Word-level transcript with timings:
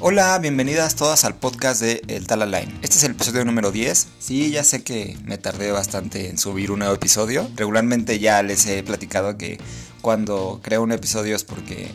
Hola, 0.00 0.38
bienvenidas 0.38 0.94
todas 0.94 1.24
al 1.24 1.34
podcast 1.34 1.80
de 1.80 2.02
El 2.06 2.24
Talaline. 2.24 2.72
Este 2.82 2.98
es 2.98 3.02
el 3.02 3.10
episodio 3.10 3.44
número 3.44 3.72
10. 3.72 4.06
Sí, 4.20 4.52
ya 4.52 4.62
sé 4.62 4.84
que 4.84 5.18
me 5.24 5.38
tardé 5.38 5.72
bastante 5.72 6.28
en 6.30 6.38
subir 6.38 6.70
un 6.70 6.78
nuevo 6.78 6.94
episodio. 6.94 7.50
Regularmente 7.56 8.20
ya 8.20 8.40
les 8.44 8.64
he 8.66 8.84
platicado 8.84 9.36
que 9.36 9.58
cuando 10.00 10.60
creo 10.62 10.84
un 10.84 10.92
episodio 10.92 11.34
es 11.34 11.42
porque 11.42 11.90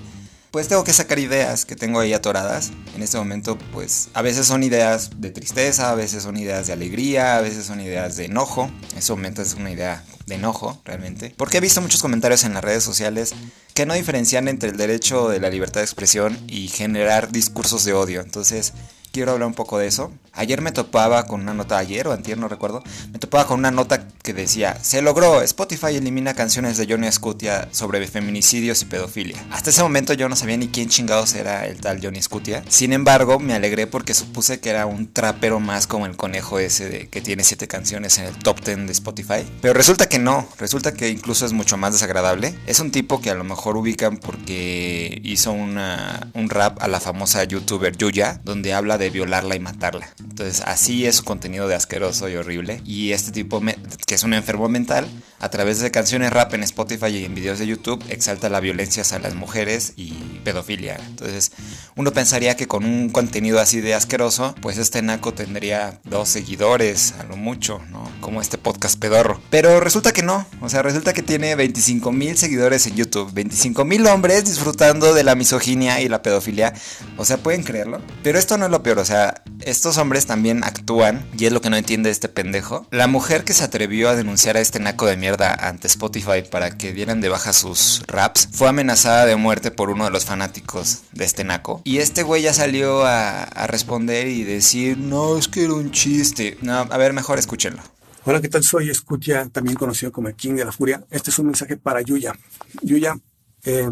pues 0.51 0.67
tengo 0.67 0.83
que 0.83 0.91
sacar 0.91 1.17
ideas 1.17 1.63
que 1.63 1.77
tengo 1.77 2.01
ahí 2.01 2.11
atoradas. 2.11 2.73
En 2.93 3.03
este 3.03 3.17
momento, 3.17 3.57
pues 3.71 4.09
a 4.13 4.21
veces 4.21 4.47
son 4.47 4.63
ideas 4.63 5.21
de 5.21 5.31
tristeza, 5.31 5.89
a 5.89 5.95
veces 5.95 6.23
son 6.23 6.35
ideas 6.35 6.67
de 6.67 6.73
alegría, 6.73 7.37
a 7.37 7.41
veces 7.41 7.65
son 7.65 7.79
ideas 7.79 8.17
de 8.17 8.25
enojo. 8.25 8.69
En 8.91 8.97
este 8.97 9.13
momento 9.13 9.41
es 9.41 9.53
una 9.53 9.71
idea 9.71 10.03
de 10.25 10.35
enojo, 10.35 10.81
realmente. 10.85 11.33
Porque 11.37 11.57
he 11.57 11.61
visto 11.61 11.81
muchos 11.81 12.01
comentarios 12.01 12.43
en 12.43 12.53
las 12.53 12.63
redes 12.63 12.83
sociales 12.83 13.33
que 13.73 13.85
no 13.85 13.93
diferencian 13.93 14.47
entre 14.47 14.69
el 14.69 14.77
derecho 14.77 15.29
de 15.29 15.39
la 15.39 15.49
libertad 15.49 15.81
de 15.81 15.85
expresión 15.85 16.37
y 16.47 16.67
generar 16.67 17.31
discursos 17.31 17.83
de 17.83 17.93
odio. 17.93 18.21
Entonces, 18.21 18.73
quiero 19.13 19.31
hablar 19.31 19.47
un 19.47 19.53
poco 19.53 19.77
de 19.77 19.87
eso. 19.87 20.11
Ayer 20.33 20.61
me 20.61 20.71
topaba 20.71 21.27
con 21.27 21.41
una 21.41 21.53
nota, 21.53 21.77
ayer 21.77 22.07
o 22.07 22.11
antier, 22.11 22.39
no 22.39 22.47
recuerdo, 22.47 22.83
me 23.11 23.19
topaba 23.19 23.45
con 23.45 23.59
una 23.59 23.69
nota 23.69 24.07
que 24.23 24.33
decía, 24.33 24.75
se 24.81 25.03
logró, 25.03 25.43
Spotify 25.43 25.95
elimina 25.95 26.33
canciones 26.33 26.75
de 26.77 26.87
Johnny 26.89 27.11
Scutia 27.11 27.67
sobre 27.71 28.05
feminicidios 28.07 28.81
y 28.81 28.85
pedofilia. 28.85 29.37
Hasta 29.51 29.69
ese 29.69 29.83
momento 29.83 30.13
yo 30.13 30.27
no 30.29 30.35
sabía 30.35 30.57
ni 30.57 30.69
quién 30.69 30.89
chingados 30.89 31.35
era 31.35 31.67
el 31.67 31.79
tal 31.79 31.99
Johnny 32.01 32.19
Scutia. 32.19 32.63
Sin 32.67 32.93
embargo, 32.93 33.39
me 33.39 33.53
alegré 33.53 33.85
porque 33.85 34.15
supuse 34.15 34.59
que 34.59 34.71
era 34.71 34.87
un 34.87 35.13
trapero 35.13 35.59
más 35.59 35.85
como 35.85 36.07
el 36.07 36.17
conejo 36.17 36.57
ese 36.57 36.89
de 36.89 37.07
que 37.09 37.21
tiene 37.21 37.43
siete 37.43 37.67
canciones 37.67 38.17
en 38.17 38.25
el 38.25 38.35
top 38.39 38.65
10 38.65 38.87
de 38.87 38.91
Spotify. 38.93 39.45
Pero 39.61 39.75
resulta 39.75 40.09
que 40.09 40.17
no, 40.17 40.47
resulta 40.57 40.95
que 40.95 41.09
incluso 41.09 41.45
es 41.45 41.53
mucho 41.53 41.77
más 41.77 41.93
desagradable. 41.93 42.55
Es 42.65 42.79
un 42.79 42.89
tipo 42.89 43.21
que 43.21 43.29
a 43.29 43.35
lo 43.35 43.43
mejor 43.43 43.77
ubican 43.77 44.17
porque 44.17 45.21
hizo 45.23 45.51
una, 45.51 46.31
un 46.33 46.49
rap 46.49 46.81
a 46.81 46.87
la 46.87 46.99
famosa 46.99 47.43
youtuber 47.43 47.95
Yuya, 47.95 48.41
donde 48.43 48.73
habla 48.73 48.97
de 48.97 49.02
de 49.03 49.09
violarla 49.09 49.55
y 49.55 49.59
matarla. 49.59 50.09
Entonces 50.19 50.61
así 50.65 51.05
es 51.05 51.17
su 51.17 51.23
contenido 51.23 51.67
de 51.67 51.75
asqueroso 51.75 52.29
y 52.29 52.35
horrible. 52.35 52.81
Y 52.85 53.11
este 53.11 53.31
tipo, 53.31 53.61
que 54.07 54.15
es 54.15 54.23
un 54.23 54.33
enfermo 54.33 54.69
mental, 54.69 55.07
a 55.39 55.49
través 55.49 55.79
de 55.79 55.91
canciones 55.91 56.31
rap 56.31 56.53
en 56.53 56.63
Spotify 56.63 57.07
y 57.07 57.25
en 57.25 57.35
videos 57.35 57.59
de 57.59 57.67
YouTube, 57.67 58.03
exalta 58.07 58.49
la 58.49 58.61
violencia 58.61 59.01
hacia 59.01 59.19
las 59.19 59.35
mujeres 59.35 59.93
y 59.97 60.13
pedofilia. 60.43 60.97
Entonces 61.07 61.51
uno 61.95 62.11
pensaría 62.11 62.55
que 62.55 62.67
con 62.67 62.85
un 62.85 63.09
contenido 63.09 63.59
así 63.59 63.81
de 63.81 63.93
asqueroso, 63.93 64.55
pues 64.61 64.77
este 64.77 65.01
naco 65.01 65.33
tendría 65.33 65.99
dos 66.05 66.29
seguidores, 66.29 67.13
a 67.19 67.23
lo 67.23 67.35
mucho, 67.35 67.81
¿no? 67.91 68.09
Como 68.21 68.41
este 68.41 68.57
podcast 68.57 68.97
pedorro. 68.97 69.41
Pero 69.49 69.79
resulta 69.79 70.13
que 70.13 70.23
no. 70.23 70.45
O 70.61 70.69
sea, 70.69 70.81
resulta 70.81 71.13
que 71.13 71.21
tiene 71.21 71.55
25 71.55 72.11
mil 72.11 72.37
seguidores 72.37 72.87
en 72.87 72.95
YouTube. 72.95 73.31
25 73.33 73.83
mil 73.83 74.07
hombres 74.07 74.45
disfrutando 74.45 75.13
de 75.13 75.23
la 75.23 75.35
misoginia 75.35 75.99
y 76.01 76.07
la 76.07 76.21
pedofilia. 76.21 76.73
O 77.17 77.25
sea, 77.25 77.37
¿pueden 77.37 77.63
creerlo? 77.63 78.01
Pero 78.23 78.39
esto 78.39 78.57
no 78.57 78.65
es 78.65 78.71
lo 78.71 78.81
peor 78.81 78.92
o 78.99 79.05
sea, 79.05 79.43
estos 79.61 79.97
hombres 79.97 80.25
también 80.25 80.63
actúan, 80.63 81.25
y 81.37 81.45
es 81.45 81.51
lo 81.51 81.61
que 81.61 81.69
no 81.69 81.77
entiende 81.77 82.09
este 82.09 82.29
pendejo. 82.29 82.87
La 82.91 83.07
mujer 83.07 83.43
que 83.43 83.53
se 83.53 83.63
atrevió 83.63 84.09
a 84.09 84.15
denunciar 84.15 84.57
a 84.57 84.59
este 84.59 84.79
naco 84.79 85.05
de 85.05 85.17
mierda 85.17 85.53
ante 85.53 85.87
Spotify 85.87 86.43
para 86.49 86.77
que 86.77 86.93
dieran 86.93 87.21
de 87.21 87.29
baja 87.29 87.53
sus 87.53 88.03
raps, 88.07 88.49
fue 88.51 88.67
amenazada 88.67 89.25
de 89.25 89.35
muerte 89.35 89.71
por 89.71 89.89
uno 89.89 90.05
de 90.05 90.11
los 90.11 90.25
fanáticos 90.25 91.03
de 91.11 91.25
este 91.25 91.43
naco. 91.43 91.81
Y 91.83 91.97
este 91.97 92.23
güey 92.23 92.41
ya 92.41 92.53
salió 92.53 93.05
a, 93.05 93.45
responder 93.67 94.27
y 94.27 94.43
decir, 94.43 94.97
no, 94.97 95.37
es 95.37 95.47
que 95.47 95.63
era 95.63 95.73
un 95.73 95.91
chiste. 95.91 96.57
No, 96.61 96.73
a 96.73 96.97
ver, 96.97 97.13
mejor 97.13 97.39
escúchenlo. 97.39 97.81
Hola, 98.25 98.41
¿qué 98.41 98.49
tal? 98.49 98.63
Soy 98.63 98.89
Escutia, 98.89 99.49
también 99.49 99.75
conocido 99.75 100.11
como 100.11 100.29
el 100.29 100.35
King 100.35 100.53
de 100.55 100.65
la 100.65 100.71
Furia. 100.71 101.03
Este 101.09 101.29
es 101.29 101.39
un 101.39 101.47
mensaje 101.47 101.77
para 101.77 102.01
Yuya. 102.01 102.33
Yuya, 102.81 103.17
eh, 103.63 103.89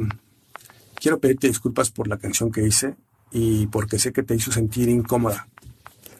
quiero 0.95 1.19
pedirte 1.19 1.47
disculpas 1.47 1.89
por 1.91 2.07
la 2.07 2.17
canción 2.17 2.51
que 2.51 2.65
hice 2.65 2.95
y 3.31 3.67
porque 3.67 3.97
sé 3.97 4.11
que 4.11 4.23
te 4.23 4.35
hizo 4.35 4.51
sentir 4.51 4.89
incómoda. 4.89 5.47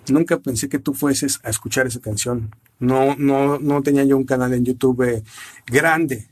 Nunca 0.09 0.39
pensé 0.39 0.69
que 0.69 0.79
tú 0.79 0.93
fueses 0.93 1.39
a 1.43 1.49
escuchar 1.49 1.87
esa 1.87 1.99
canción. 1.99 2.55
No, 2.79 3.15
no, 3.17 3.59
no 3.59 3.83
tenía 3.83 4.03
yo 4.03 4.17
un 4.17 4.25
canal 4.25 4.53
en 4.53 4.66
YouTube 4.66 5.03
eh, 5.03 5.23
grande 5.67 6.27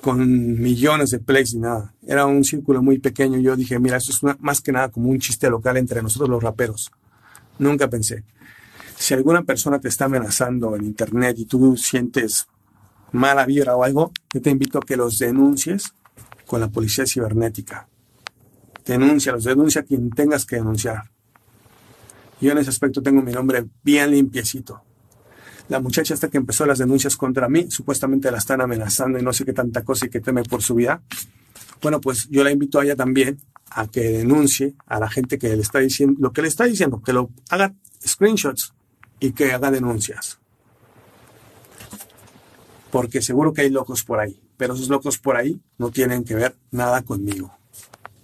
con 0.00 0.60
millones 0.60 1.10
de 1.10 1.20
plays 1.20 1.54
ni 1.54 1.60
nada. 1.60 1.94
Era 2.06 2.26
un 2.26 2.42
círculo 2.44 2.82
muy 2.82 2.98
pequeño. 2.98 3.38
Yo 3.38 3.56
dije, 3.56 3.78
mira, 3.78 3.98
esto 3.98 4.12
es 4.12 4.36
más 4.40 4.60
que 4.60 4.72
nada 4.72 4.90
como 4.90 5.08
un 5.08 5.20
chiste 5.20 5.48
local 5.48 5.76
entre 5.76 6.02
nosotros 6.02 6.28
los 6.28 6.42
raperos. 6.42 6.90
Nunca 7.58 7.88
pensé. 7.88 8.24
Si 8.96 9.14
alguna 9.14 9.42
persona 9.42 9.78
te 9.78 9.88
está 9.88 10.06
amenazando 10.06 10.76
en 10.76 10.84
internet 10.84 11.38
y 11.38 11.46
tú 11.46 11.76
sientes 11.76 12.48
mala 13.12 13.46
vibra 13.46 13.76
o 13.76 13.84
algo, 13.84 14.12
yo 14.32 14.42
te 14.42 14.50
invito 14.50 14.78
a 14.78 14.82
que 14.82 14.96
los 14.96 15.18
denuncies 15.18 15.94
con 16.46 16.60
la 16.60 16.68
policía 16.68 17.06
cibernética 17.06 17.88
denúncialos, 18.84 19.44
denuncia 19.44 19.82
quien 19.82 20.10
tengas 20.10 20.44
que 20.44 20.56
denunciar. 20.56 21.10
Yo 22.40 22.52
en 22.52 22.58
ese 22.58 22.70
aspecto 22.70 23.02
tengo 23.02 23.22
mi 23.22 23.32
nombre 23.32 23.64
bien 23.82 24.10
limpiecito. 24.10 24.82
La 25.68 25.80
muchacha 25.80 26.12
hasta 26.12 26.28
que 26.28 26.36
empezó 26.36 26.66
las 26.66 26.78
denuncias 26.78 27.16
contra 27.16 27.48
mí, 27.48 27.70
supuestamente 27.70 28.30
la 28.30 28.38
están 28.38 28.60
amenazando 28.60 29.18
y 29.18 29.22
no 29.22 29.32
sé 29.32 29.44
qué 29.44 29.54
tanta 29.54 29.82
cosa 29.82 30.06
y 30.06 30.10
que 30.10 30.20
teme 30.20 30.42
por 30.42 30.62
su 30.62 30.74
vida. 30.74 31.02
Bueno, 31.80 32.00
pues 32.00 32.28
yo 32.28 32.44
la 32.44 32.50
invito 32.50 32.78
a 32.78 32.84
ella 32.84 32.96
también 32.96 33.40
a 33.70 33.86
que 33.86 34.02
denuncie 34.02 34.74
a 34.86 35.00
la 35.00 35.08
gente 35.08 35.38
que 35.38 35.56
le 35.56 35.62
está 35.62 35.78
diciendo 35.78 36.16
lo 36.20 36.32
que 36.32 36.42
le 36.42 36.48
está 36.48 36.64
diciendo, 36.64 37.02
que 37.02 37.12
lo 37.12 37.30
haga 37.48 37.74
screenshots 38.06 38.74
y 39.20 39.32
que 39.32 39.52
haga 39.52 39.70
denuncias. 39.70 40.38
Porque 42.90 43.22
seguro 43.22 43.52
que 43.52 43.62
hay 43.62 43.70
locos 43.70 44.04
por 44.04 44.20
ahí, 44.20 44.40
pero 44.56 44.74
esos 44.74 44.88
locos 44.88 45.18
por 45.18 45.36
ahí 45.36 45.60
no 45.78 45.90
tienen 45.90 46.24
que 46.24 46.34
ver 46.34 46.56
nada 46.70 47.02
conmigo. 47.02 47.56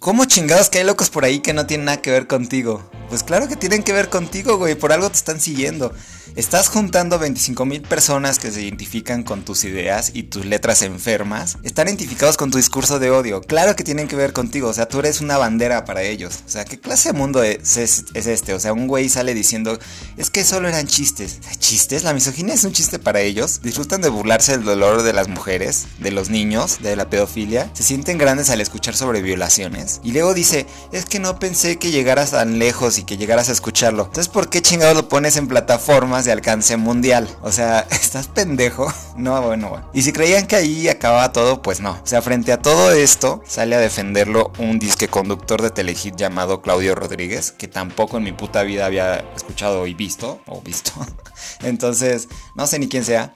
¿Cómo 0.01 0.25
chingados 0.25 0.71
que 0.71 0.79
hay 0.79 0.83
locos 0.83 1.11
por 1.11 1.25
ahí 1.25 1.41
que 1.41 1.53
no 1.53 1.67
tienen 1.67 1.85
nada 1.85 2.01
que 2.01 2.09
ver 2.09 2.25
contigo? 2.25 2.81
Pues 3.11 3.23
claro 3.23 3.49
que 3.49 3.57
tienen 3.57 3.83
que 3.83 3.91
ver 3.91 4.07
contigo, 4.07 4.55
güey, 4.55 4.75
por 4.75 4.93
algo 4.93 5.09
te 5.09 5.17
están 5.17 5.41
siguiendo. 5.41 5.93
Estás 6.37 6.69
juntando 6.69 7.19
25 7.19 7.65
mil 7.65 7.81
personas 7.81 8.39
que 8.39 8.51
se 8.51 8.61
identifican 8.61 9.23
con 9.23 9.43
tus 9.43 9.65
ideas 9.65 10.11
y 10.13 10.23
tus 10.23 10.45
letras 10.45 10.81
enfermas. 10.81 11.57
Están 11.61 11.89
identificados 11.89 12.37
con 12.37 12.51
tu 12.51 12.57
discurso 12.57 12.99
de 12.99 13.11
odio. 13.11 13.41
Claro 13.41 13.75
que 13.75 13.83
tienen 13.83 14.07
que 14.07 14.15
ver 14.15 14.31
contigo. 14.31 14.69
O 14.69 14.73
sea, 14.73 14.87
tú 14.87 14.99
eres 14.99 15.19
una 15.19 15.37
bandera 15.37 15.83
para 15.83 16.03
ellos. 16.03 16.39
O 16.47 16.49
sea, 16.49 16.63
¿qué 16.63 16.79
clase 16.79 17.11
de 17.11 17.17
mundo 17.17 17.43
es, 17.43 17.75
este? 17.75 18.53
O 18.53 18.61
sea, 18.61 18.71
un 18.71 18.87
güey 18.87 19.09
sale 19.09 19.33
diciendo, 19.33 19.77
es 20.15 20.29
que 20.29 20.45
solo 20.45 20.69
eran 20.69 20.87
chistes. 20.87 21.39
¿Chistes? 21.59 22.05
¿La 22.05 22.13
misoginia 22.13 22.53
es 22.53 22.63
un 22.63 22.71
chiste 22.71 22.97
para 22.97 23.19
ellos? 23.19 23.61
Disfrutan 23.61 23.99
de 23.99 24.07
burlarse 24.07 24.53
del 24.53 24.63
dolor 24.63 25.03
de 25.03 25.11
las 25.11 25.27
mujeres, 25.27 25.87
de 25.99 26.11
los 26.11 26.29
niños, 26.29 26.81
de 26.81 26.95
la 26.95 27.09
pedofilia. 27.09 27.69
Se 27.73 27.83
sienten 27.83 28.17
grandes 28.17 28.49
al 28.49 28.61
escuchar 28.61 28.95
sobre 28.95 29.21
violaciones. 29.21 29.99
Y 30.01 30.13
luego 30.13 30.33
dice, 30.33 30.65
es 30.93 31.03
que 31.03 31.19
no 31.19 31.39
pensé 31.39 31.75
que 31.75 31.91
llegaras 31.91 32.31
tan 32.31 32.57
lejos 32.57 32.99
y 33.01 33.03
que 33.03 33.17
llegaras 33.17 33.49
a 33.49 33.51
escucharlo. 33.51 34.03
Entonces, 34.03 34.29
¿por 34.29 34.49
qué 34.49 34.61
chingado 34.61 34.93
lo 34.93 35.09
pones 35.09 35.35
en 35.37 35.47
plataformas? 35.47 36.21
de 36.25 36.31
alcance 36.31 36.77
mundial. 36.77 37.27
O 37.41 37.51
sea, 37.51 37.87
¿estás 37.91 38.27
pendejo? 38.27 38.91
No, 39.17 39.39
bueno, 39.41 39.69
bueno. 39.69 39.89
Y 39.93 40.01
si 40.03 40.13
creían 40.13 40.47
que 40.47 40.55
ahí 40.55 40.87
acababa 40.87 41.31
todo, 41.31 41.61
pues 41.61 41.81
no. 41.81 41.91
O 41.91 42.07
sea, 42.07 42.21
frente 42.21 42.51
a 42.53 42.61
todo 42.61 42.91
esto, 42.91 43.43
sale 43.45 43.75
a 43.75 43.79
defenderlo 43.79 44.51
un 44.57 44.79
disque 44.79 45.09
conductor 45.09 45.61
de 45.61 45.69
telehit 45.69 46.15
llamado 46.15 46.61
Claudio 46.61 46.95
Rodríguez, 46.95 47.51
que 47.51 47.67
tampoco 47.67 48.17
en 48.17 48.23
mi 48.23 48.31
puta 48.31 48.63
vida 48.63 48.85
había 48.85 49.17
escuchado 49.35 49.85
y 49.85 49.93
visto, 49.93 50.41
o 50.47 50.61
visto. 50.61 50.93
Entonces, 51.61 52.29
no 52.55 52.65
sé 52.67 52.79
ni 52.79 52.87
quién 52.87 53.03
sea. 53.03 53.33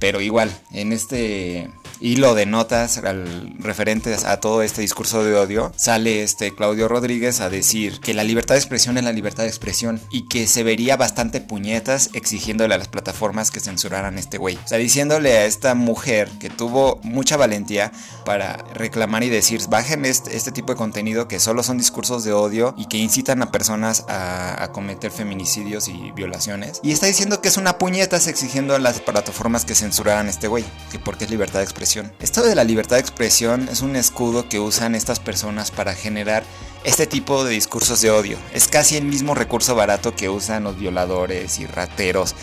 Pero 0.00 0.20
igual, 0.20 0.50
en 0.72 0.92
este 0.92 1.70
hilo 2.02 2.34
de 2.34 2.46
notas 2.46 2.98
al, 2.98 3.54
referentes 3.58 4.24
a 4.24 4.40
todo 4.40 4.62
este 4.62 4.80
discurso 4.80 5.24
de 5.24 5.34
odio, 5.34 5.72
sale 5.76 6.22
este 6.22 6.54
Claudio 6.54 6.88
Rodríguez 6.88 7.40
a 7.40 7.48
decir 7.48 8.00
que 8.00 8.12
la 8.12 8.24
libertad 8.24 8.56
de 8.56 8.60
expresión 8.60 8.98
es 8.98 9.04
la 9.04 9.12
libertad 9.12 9.44
de 9.44 9.48
expresión 9.48 10.00
y 10.10 10.22
que 10.28 10.46
se 10.46 10.64
vería 10.64 10.96
bastante 10.96 11.40
puñetas 11.40 12.10
exigiéndole 12.12 12.74
a 12.74 12.78
las 12.78 12.88
plataformas 12.88 13.50
que 13.50 13.60
censuraran 13.60 14.18
este 14.18 14.38
güey. 14.38 14.56
O 14.56 14.68
sea, 14.68 14.78
diciéndole 14.78 15.32
a 15.32 15.44
esta 15.46 15.74
mujer 15.74 16.28
que 16.40 16.50
tuvo 16.50 16.98
mucha 17.02 17.36
valentía 17.36 17.92
para 18.24 18.56
reclamar 18.74 19.22
y 19.22 19.28
decir, 19.28 19.60
bajen 19.68 20.04
este, 20.04 20.36
este 20.36 20.52
tipo 20.52 20.72
de 20.72 20.78
contenido 20.78 21.28
que 21.28 21.38
solo 21.38 21.62
son 21.62 21.78
discursos 21.78 22.24
de 22.24 22.32
odio 22.32 22.74
y 22.76 22.86
que 22.86 22.98
incitan 22.98 23.42
a 23.42 23.52
personas 23.52 24.04
a, 24.08 24.62
a 24.62 24.72
cometer 24.72 25.12
feminicidios 25.12 25.88
y 25.88 26.10
violaciones. 26.12 26.80
Y 26.82 26.92
está 26.92 27.06
diciendo 27.06 27.40
que 27.40 27.48
es 27.48 27.56
una 27.56 27.78
puñetas 27.78 28.26
exigiendo 28.26 28.74
a 28.74 28.78
las 28.78 29.00
plataformas 29.00 29.64
que 29.64 29.74
censuraran 29.74 30.28
este 30.28 30.48
güey, 30.48 30.64
que 30.90 30.98
porque 30.98 31.24
es 31.24 31.30
libertad 31.30 31.60
de 31.60 31.64
expresión 31.64 31.91
esto 32.20 32.42
de 32.42 32.54
la 32.54 32.64
libertad 32.64 32.96
de 32.96 33.00
expresión 33.00 33.68
es 33.70 33.82
un 33.82 33.96
escudo 33.96 34.48
que 34.48 34.60
usan 34.60 34.94
estas 34.94 35.20
personas 35.20 35.70
para 35.70 35.94
generar 35.94 36.44
este 36.84 37.06
tipo 37.06 37.44
de 37.44 37.52
discursos 37.52 38.00
de 38.00 38.10
odio. 38.10 38.38
Es 38.54 38.68
casi 38.68 38.96
el 38.96 39.04
mismo 39.04 39.34
recurso 39.34 39.74
barato 39.74 40.14
que 40.16 40.28
usan 40.28 40.64
los 40.64 40.78
violadores 40.78 41.58
y 41.58 41.66
rateros 41.66 42.34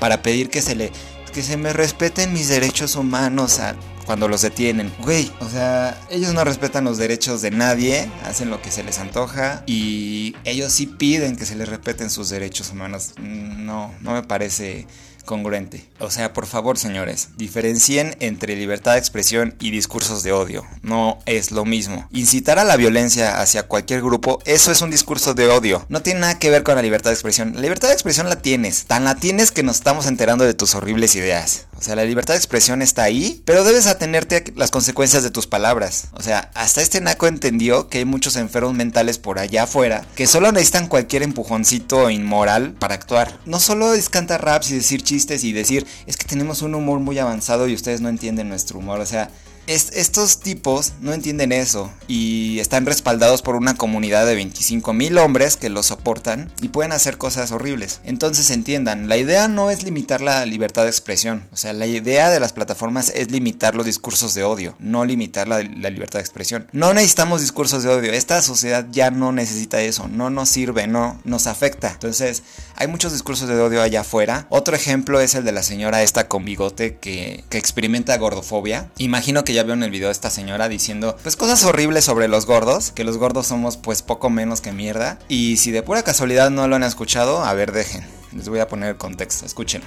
para 0.00 0.22
pedir 0.22 0.50
que 0.50 0.62
se 0.62 0.74
le 0.74 0.92
que 1.32 1.42
se 1.42 1.58
me 1.58 1.74
respeten 1.74 2.32
mis 2.32 2.48
derechos 2.48 2.96
humanos 2.96 3.60
cuando 4.06 4.26
los 4.26 4.40
detienen. 4.40 4.90
Güey, 5.00 5.30
o 5.40 5.50
sea, 5.50 6.00
ellos 6.08 6.32
no 6.32 6.44
respetan 6.44 6.84
los 6.84 6.96
derechos 6.96 7.42
de 7.42 7.50
nadie, 7.50 8.08
hacen 8.24 8.48
lo 8.48 8.62
que 8.62 8.70
se 8.70 8.82
les 8.82 8.98
antoja 8.98 9.62
y 9.66 10.34
ellos 10.44 10.72
sí 10.72 10.86
piden 10.86 11.36
que 11.36 11.44
se 11.44 11.54
les 11.56 11.68
respeten 11.68 12.08
sus 12.08 12.30
derechos 12.30 12.70
humanos. 12.70 13.12
No, 13.18 13.92
no 14.00 14.12
me 14.12 14.22
parece 14.22 14.86
congruente. 15.26 15.86
O 15.98 16.10
sea, 16.10 16.32
por 16.32 16.46
favor, 16.46 16.78
señores, 16.78 17.28
diferencien 17.36 18.16
entre 18.20 18.56
libertad 18.56 18.92
de 18.94 18.98
expresión 18.98 19.54
y 19.60 19.70
discursos 19.70 20.22
de 20.22 20.32
odio. 20.32 20.64
No 20.82 21.18
es 21.26 21.50
lo 21.50 21.66
mismo. 21.66 22.08
Incitar 22.12 22.58
a 22.58 22.64
la 22.64 22.76
violencia 22.76 23.40
hacia 23.40 23.64
cualquier 23.64 24.00
grupo, 24.00 24.38
eso 24.46 24.72
es 24.72 24.80
un 24.80 24.90
discurso 24.90 25.34
de 25.34 25.48
odio. 25.48 25.84
No 25.90 26.00
tiene 26.00 26.20
nada 26.20 26.38
que 26.38 26.50
ver 26.50 26.62
con 26.62 26.76
la 26.76 26.82
libertad 26.82 27.10
de 27.10 27.14
expresión. 27.14 27.52
La 27.54 27.60
libertad 27.60 27.88
de 27.88 27.94
expresión 27.94 28.30
la 28.30 28.40
tienes. 28.40 28.86
Tan 28.86 29.04
la 29.04 29.16
tienes 29.16 29.50
que 29.50 29.62
nos 29.62 29.76
estamos 29.76 30.06
enterando 30.06 30.44
de 30.44 30.54
tus 30.54 30.74
horribles 30.74 31.14
ideas. 31.16 31.66
O 31.78 31.82
sea, 31.82 31.94
la 31.94 32.04
libertad 32.04 32.34
de 32.34 32.38
expresión 32.38 32.82
está 32.82 33.02
ahí, 33.02 33.42
pero 33.44 33.64
debes 33.64 33.86
atenerte 33.86 34.36
a 34.36 34.42
las 34.58 34.70
consecuencias 34.70 35.22
de 35.22 35.30
tus 35.30 35.46
palabras. 35.46 36.08
O 36.12 36.22
sea, 36.22 36.50
hasta 36.54 36.80
este 36.80 37.00
naco 37.00 37.26
entendió 37.26 37.88
que 37.88 37.98
hay 37.98 38.04
muchos 38.04 38.36
enfermos 38.36 38.74
mentales 38.74 39.18
por 39.18 39.38
allá 39.38 39.64
afuera 39.64 40.04
que 40.14 40.26
solo 40.26 40.50
necesitan 40.52 40.88
cualquier 40.88 41.22
empujoncito 41.22 42.10
inmoral 42.10 42.72
para 42.72 42.94
actuar. 42.94 43.38
No 43.44 43.60
solo 43.60 43.92
es 43.92 44.10
raps 44.10 44.70
y 44.70 44.74
decir 44.74 45.02
chistes 45.02 45.44
y 45.44 45.52
decir, 45.52 45.86
es 46.06 46.16
que 46.16 46.26
tenemos 46.26 46.62
un 46.62 46.74
humor 46.74 47.00
muy 47.00 47.18
avanzado 47.18 47.68
y 47.68 47.74
ustedes 47.74 48.00
no 48.00 48.08
entienden 48.08 48.48
nuestro 48.48 48.78
humor. 48.78 49.00
O 49.00 49.06
sea, 49.06 49.30
estos 49.66 50.40
tipos 50.40 50.92
no 51.00 51.12
entienden 51.12 51.52
eso 51.52 51.92
y 52.06 52.58
están 52.60 52.86
respaldados 52.86 53.42
por 53.42 53.56
una 53.56 53.74
comunidad 53.74 54.26
de 54.26 54.34
25 54.34 54.92
mil 54.92 55.18
hombres 55.18 55.56
que 55.56 55.68
los 55.68 55.86
soportan 55.86 56.52
y 56.62 56.68
pueden 56.68 56.92
hacer 56.92 57.18
cosas 57.18 57.52
horribles. 57.52 58.00
Entonces 58.04 58.50
entiendan, 58.50 59.08
la 59.08 59.16
idea 59.16 59.48
no 59.48 59.70
es 59.70 59.82
limitar 59.82 60.20
la 60.20 60.46
libertad 60.46 60.84
de 60.84 60.90
expresión, 60.90 61.44
o 61.52 61.56
sea, 61.56 61.72
la 61.72 61.86
idea 61.86 62.30
de 62.30 62.40
las 62.40 62.52
plataformas 62.52 63.10
es 63.14 63.30
limitar 63.30 63.74
los 63.74 63.86
discursos 63.86 64.34
de 64.34 64.44
odio, 64.44 64.76
no 64.78 65.04
limitar 65.04 65.48
la, 65.48 65.60
libertad 65.60 66.18
de 66.18 66.24
expresión. 66.24 66.68
No 66.72 66.94
necesitamos 66.94 67.40
discursos 67.40 67.82
de 67.82 67.88
odio, 67.90 68.12
esta 68.12 68.40
sociedad 68.42 68.86
ya 68.90 69.10
no 69.10 69.32
necesita 69.32 69.80
eso, 69.80 70.08
no 70.08 70.30
nos 70.30 70.48
sirve, 70.48 70.86
no 70.86 71.20
nos 71.24 71.46
afecta. 71.46 71.90
Entonces, 71.92 72.42
hay 72.76 72.86
muchos 72.86 73.12
discursos 73.12 73.48
de 73.48 73.60
odio 73.60 73.82
allá 73.82 74.02
afuera. 74.02 74.46
Otro 74.50 74.76
ejemplo 74.76 75.20
es 75.20 75.34
el 75.34 75.44
de 75.44 75.52
la 75.52 75.62
señora 75.62 76.02
esta 76.02 76.28
con 76.28 76.44
bigote 76.44 76.96
que, 76.98 77.44
que 77.48 77.58
experimenta 77.58 78.16
gordofobia. 78.18 78.90
Imagino 78.98 79.44
que 79.44 79.55
ya 79.56 79.62
veo 79.62 79.72
en 79.72 79.82
el 79.82 79.90
video 79.90 80.10
esta 80.10 80.28
señora 80.28 80.68
diciendo 80.68 81.16
pues 81.22 81.34
cosas 81.34 81.64
horribles 81.64 82.04
sobre 82.04 82.28
los 82.28 82.44
gordos, 82.44 82.92
que 82.92 83.04
los 83.04 83.16
gordos 83.16 83.46
somos 83.46 83.78
pues 83.78 84.02
poco 84.02 84.28
menos 84.28 84.60
que 84.60 84.70
mierda. 84.70 85.18
Y 85.28 85.56
si 85.56 85.70
de 85.70 85.82
pura 85.82 86.02
casualidad 86.02 86.50
no 86.50 86.68
lo 86.68 86.76
han 86.76 86.82
escuchado, 86.82 87.42
a 87.42 87.54
ver 87.54 87.72
dejen, 87.72 88.04
les 88.36 88.50
voy 88.50 88.58
a 88.58 88.68
poner 88.68 88.90
el 88.90 88.96
contexto, 88.98 89.46
escúchenlo. 89.46 89.86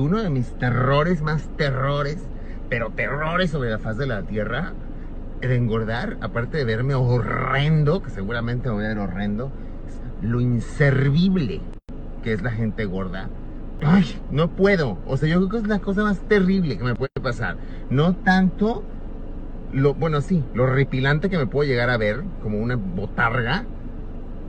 Uno 0.00 0.20
de 0.20 0.30
mis 0.30 0.58
terrores 0.58 1.22
más 1.22 1.42
terrores, 1.56 2.18
pero 2.68 2.90
terrores 2.90 3.52
sobre 3.52 3.70
la 3.70 3.78
faz 3.78 3.98
de 3.98 4.08
la 4.08 4.22
tierra, 4.22 4.72
de 5.40 5.54
engordar, 5.54 6.16
aparte 6.20 6.56
de 6.56 6.64
verme 6.64 6.96
horrendo, 6.96 8.02
que 8.02 8.10
seguramente 8.10 8.68
me 8.68 8.74
voy 8.74 8.84
a 8.86 8.88
ver 8.88 8.98
horrendo, 8.98 9.52
lo 10.22 10.40
inservible 10.40 11.60
que 12.24 12.32
es 12.32 12.42
la 12.42 12.50
gente 12.50 12.84
gorda. 12.84 13.28
Ay, 13.80 14.20
no 14.32 14.50
puedo. 14.50 14.98
O 15.06 15.16
sea, 15.16 15.28
yo 15.28 15.36
creo 15.36 15.50
que 15.50 15.56
es 15.58 15.68
la 15.68 15.78
cosa 15.78 16.02
más 16.02 16.18
terrible 16.26 16.76
que 16.76 16.82
me 16.82 16.96
puede 16.96 17.12
pasar. 17.22 17.58
No 17.90 18.16
tanto 18.16 18.82
lo, 19.74 19.94
bueno, 19.94 20.20
sí, 20.20 20.42
lo 20.54 20.66
repilante 20.66 21.28
que 21.28 21.36
me 21.36 21.46
puedo 21.46 21.68
llegar 21.68 21.90
a 21.90 21.96
ver, 21.96 22.22
como 22.42 22.58
una 22.58 22.76
botarga, 22.76 23.64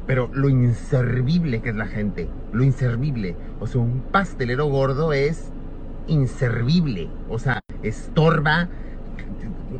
pero 0.06 0.30
lo 0.34 0.50
inservible 0.50 1.62
que 1.62 1.70
es 1.70 1.76
la 1.76 1.88
gente, 1.88 2.30
lo 2.54 2.64
inservible. 2.64 3.36
O 3.60 3.68
sea, 3.68 3.82
un 3.82 4.02
pastelero 4.12 4.68
gordo 4.68 5.14
es 5.14 5.52
inservible, 6.08 7.10
o 7.30 7.40
sea, 7.40 7.60
estorba, 7.82 8.70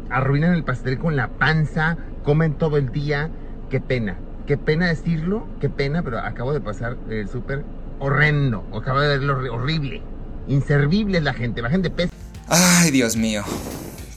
arruinan 0.10 0.54
el 0.54 0.64
pastel 0.64 0.98
con 0.98 1.16
la 1.16 1.30
panza, 1.30 1.98
comen 2.24 2.56
todo 2.56 2.78
el 2.78 2.92
día, 2.92 3.30
qué 3.70 3.80
pena, 3.80 4.18
qué 4.48 4.58
pena 4.58 4.88
decirlo, 4.88 5.48
qué 5.62 5.70
pena, 5.70 6.02
pero 6.02 6.20
acabo 6.20 6.54
de 6.54 6.62
pasar 6.62 6.98
el 7.10 7.30
súper 7.30 7.64
horrendo, 8.00 8.66
acabo 8.76 9.00
de 9.00 9.10
verlo 9.10 9.54
horrible, 9.54 10.02
inservible 10.48 11.22
la 11.22 11.34
gente, 11.34 11.62
la 11.62 11.70
gente 11.70 11.92
pesa. 11.92 12.12
Ay, 12.48 12.90
Dios 12.90 13.16
mío. 13.16 13.44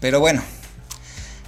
Pero 0.01 0.21
bueno, 0.21 0.43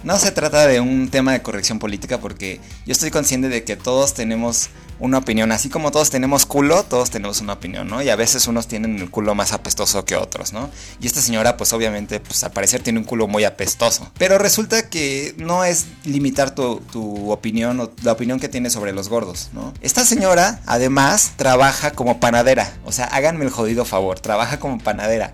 no 0.03 0.17
se 0.17 0.31
trata 0.31 0.67
de 0.67 0.79
un 0.79 1.09
tema 1.09 1.33
de 1.33 1.41
corrección 1.41 1.79
política 1.79 2.19
porque 2.19 2.59
yo 2.85 2.91
estoy 2.91 3.11
consciente 3.11 3.49
de 3.49 3.63
que 3.63 3.75
todos 3.75 4.13
tenemos 4.13 4.69
una 5.01 5.17
opinión, 5.17 5.51
así 5.51 5.67
como 5.67 5.89
todos 5.89 6.11
tenemos 6.11 6.45
culo, 6.45 6.83
todos 6.83 7.09
tenemos 7.09 7.41
una 7.41 7.53
opinión, 7.53 7.87
¿no? 7.87 8.03
Y 8.03 8.09
a 8.09 8.15
veces 8.15 8.47
unos 8.47 8.67
tienen 8.67 8.99
el 8.99 9.09
culo 9.09 9.33
más 9.33 9.51
apestoso 9.51 10.05
que 10.05 10.15
otros, 10.15 10.53
¿no? 10.53 10.69
Y 11.01 11.07
esta 11.07 11.21
señora, 11.21 11.57
pues 11.57 11.73
obviamente, 11.73 12.19
pues 12.19 12.43
al 12.43 12.51
parecer 12.51 12.83
tiene 12.83 12.99
un 12.99 13.05
culo 13.05 13.27
muy 13.27 13.43
apestoso. 13.43 14.11
Pero 14.19 14.37
resulta 14.37 14.89
que 14.89 15.33
no 15.37 15.63
es 15.63 15.87
limitar 16.03 16.53
tu, 16.53 16.81
tu 16.91 17.31
opinión 17.31 17.79
o 17.79 17.91
la 18.03 18.11
opinión 18.11 18.39
que 18.39 18.47
tiene 18.47 18.69
sobre 18.69 18.93
los 18.93 19.09
gordos, 19.09 19.49
¿no? 19.53 19.73
Esta 19.81 20.05
señora, 20.05 20.61
además, 20.67 21.31
trabaja 21.35 21.91
como 21.91 22.19
panadera. 22.19 22.71
O 22.85 22.91
sea, 22.91 23.05
háganme 23.05 23.43
el 23.43 23.49
jodido 23.49 23.85
favor, 23.85 24.19
trabaja 24.19 24.59
como 24.59 24.77
panadera. 24.77 25.33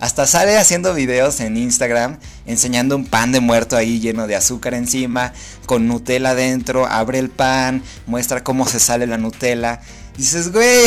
Hasta 0.00 0.26
sale 0.26 0.56
haciendo 0.56 0.94
videos 0.94 1.40
en 1.40 1.56
Instagram 1.56 2.18
enseñando 2.46 2.96
un 2.96 3.06
pan 3.06 3.32
de 3.32 3.40
muerto 3.40 3.76
ahí 3.76 4.00
lleno 4.00 4.26
de 4.26 4.36
azúcar 4.36 4.74
encima, 4.74 5.32
con 5.66 5.86
Nutella 5.86 6.34
dentro, 6.34 6.86
abre 6.86 7.18
el 7.18 7.30
pan, 7.30 7.82
muestra 8.06 8.42
cómo 8.42 8.66
se 8.66 8.80
sale 8.80 9.06
la 9.06 9.18
Nutella. 9.18 9.80
dices, 10.16 10.52
güey. 10.52 10.84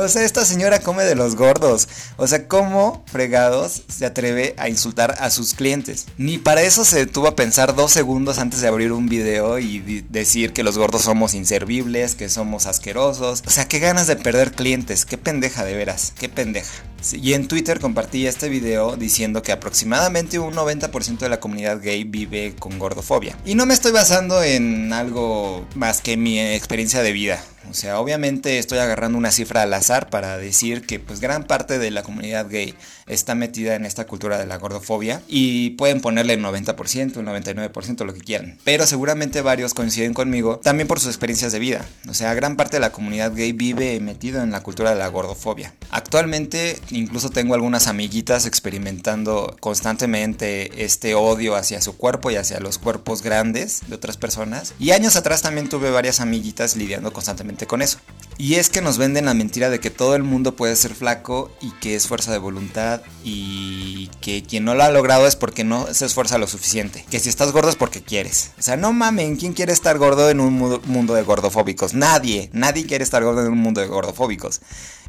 O 0.00 0.06
sea, 0.06 0.22
esta 0.22 0.44
señora 0.44 0.78
come 0.78 1.02
de 1.02 1.16
los 1.16 1.34
gordos. 1.34 1.88
O 2.18 2.28
sea, 2.28 2.46
¿cómo 2.46 3.02
fregados 3.10 3.82
se 3.88 4.06
atreve 4.06 4.54
a 4.56 4.68
insultar 4.68 5.16
a 5.18 5.28
sus 5.28 5.54
clientes? 5.54 6.06
Ni 6.16 6.38
para 6.38 6.62
eso 6.62 6.84
se 6.84 6.98
detuvo 6.98 7.26
a 7.26 7.34
pensar 7.34 7.74
dos 7.74 7.90
segundos 7.90 8.38
antes 8.38 8.60
de 8.60 8.68
abrir 8.68 8.92
un 8.92 9.08
video 9.08 9.58
y 9.58 10.04
decir 10.08 10.52
que 10.52 10.62
los 10.62 10.78
gordos 10.78 11.02
somos 11.02 11.34
inservibles, 11.34 12.14
que 12.14 12.28
somos 12.28 12.66
asquerosos. 12.66 13.42
O 13.44 13.50
sea, 13.50 13.66
qué 13.66 13.80
ganas 13.80 14.06
de 14.06 14.14
perder 14.14 14.52
clientes. 14.52 15.04
Qué 15.04 15.18
pendeja 15.18 15.64
de 15.64 15.74
veras. 15.74 16.12
Qué 16.16 16.28
pendeja. 16.28 16.70
y 17.12 17.32
en 17.32 17.48
Twitter 17.48 17.80
compartí 17.80 18.28
este 18.28 18.48
video 18.48 18.96
diciendo 18.96 19.42
que 19.42 19.50
aproximadamente 19.50 20.38
un 20.38 20.54
90% 20.54 21.18
de 21.18 21.28
la 21.28 21.40
comunidad 21.40 21.80
gay 21.82 22.04
vive 22.04 22.54
con 22.56 22.78
gordofobia. 22.78 23.36
Y 23.44 23.56
no 23.56 23.66
me 23.66 23.74
estoy 23.74 23.90
basando 23.90 24.44
en 24.44 24.92
algo 24.92 25.66
más 25.74 26.00
que 26.02 26.16
mi 26.16 26.38
experiencia 26.38 27.02
de 27.02 27.10
vida. 27.10 27.42
O 27.70 27.74
sea, 27.74 28.00
obviamente 28.00 28.58
estoy 28.58 28.78
agarrando 28.78 29.18
una 29.18 29.30
cifra 29.30 29.62
al 29.62 29.74
azar 29.74 29.87
para 29.88 30.36
decir 30.36 30.86
que 30.86 31.00
pues 31.00 31.20
gran 31.20 31.44
parte 31.44 31.78
de 31.78 31.90
la 31.90 32.02
comunidad 32.02 32.48
gay 32.48 32.74
está 33.06 33.34
metida 33.34 33.74
en 33.74 33.86
esta 33.86 34.06
cultura 34.06 34.38
de 34.38 34.46
la 34.46 34.58
gordofobia 34.58 35.22
y 35.26 35.70
pueden 35.70 36.00
ponerle 36.00 36.34
el 36.34 36.42
90%, 36.44 37.16
el 37.16 37.26
99%, 37.26 38.04
lo 38.04 38.12
que 38.12 38.20
quieran. 38.20 38.58
Pero 38.64 38.86
seguramente 38.86 39.40
varios 39.40 39.72
coinciden 39.72 40.12
conmigo 40.12 40.58
también 40.58 40.88
por 40.88 41.00
sus 41.00 41.08
experiencias 41.08 41.52
de 41.52 41.58
vida. 41.58 41.86
O 42.08 42.14
sea, 42.14 42.34
gran 42.34 42.56
parte 42.56 42.76
de 42.76 42.80
la 42.80 42.92
comunidad 42.92 43.32
gay 43.34 43.52
vive 43.52 43.98
metido 44.00 44.42
en 44.42 44.50
la 44.50 44.62
cultura 44.62 44.90
de 44.90 44.96
la 44.96 45.08
gordofobia. 45.08 45.74
Actualmente 45.90 46.78
incluso 46.90 47.30
tengo 47.30 47.54
algunas 47.54 47.86
amiguitas 47.86 48.46
experimentando 48.46 49.56
constantemente 49.60 50.84
este 50.84 51.14
odio 51.14 51.56
hacia 51.56 51.80
su 51.80 51.96
cuerpo 51.96 52.30
y 52.30 52.36
hacia 52.36 52.60
los 52.60 52.78
cuerpos 52.78 53.22
grandes 53.22 53.82
de 53.88 53.94
otras 53.94 54.18
personas. 54.18 54.74
Y 54.78 54.90
años 54.90 55.16
atrás 55.16 55.40
también 55.40 55.68
tuve 55.68 55.90
varias 55.90 56.20
amiguitas 56.20 56.76
lidiando 56.76 57.12
constantemente 57.12 57.66
con 57.66 57.80
eso. 57.80 57.98
Y 58.40 58.54
es 58.54 58.70
que 58.70 58.80
nos 58.80 58.98
venden 58.98 59.24
la 59.24 59.34
mentira 59.34 59.68
de 59.68 59.80
que 59.80 59.90
todo 59.90 60.14
el 60.14 60.22
mundo 60.22 60.54
puede 60.54 60.76
ser 60.76 60.94
flaco 60.94 61.50
y 61.60 61.72
que 61.80 61.96
es 61.96 62.06
fuerza 62.06 62.30
de 62.30 62.38
voluntad 62.38 63.02
y 63.24 64.10
que 64.20 64.44
quien 64.44 64.64
no 64.64 64.76
lo 64.76 64.84
ha 64.84 64.92
logrado 64.92 65.26
es 65.26 65.34
porque 65.34 65.64
no 65.64 65.92
se 65.92 66.06
esfuerza 66.06 66.38
lo 66.38 66.46
suficiente. 66.46 67.04
Que 67.10 67.18
si 67.18 67.28
estás 67.28 67.50
gordo 67.50 67.68
es 67.68 67.74
porque 67.74 68.00
quieres. 68.00 68.52
O 68.56 68.62
sea, 68.62 68.76
no 68.76 68.92
mamen, 68.92 69.34
¿quién 69.34 69.54
quiere 69.54 69.72
estar 69.72 69.98
gordo 69.98 70.30
en 70.30 70.38
un 70.38 70.54
mundo 70.54 71.14
de 71.14 71.22
gordofóbicos? 71.24 71.94
Nadie, 71.94 72.48
nadie 72.52 72.86
quiere 72.86 73.02
estar 73.02 73.24
gordo 73.24 73.44
en 73.44 73.50
un 73.50 73.58
mundo 73.58 73.80
de 73.80 73.88
gordofóbicos. 73.88 74.60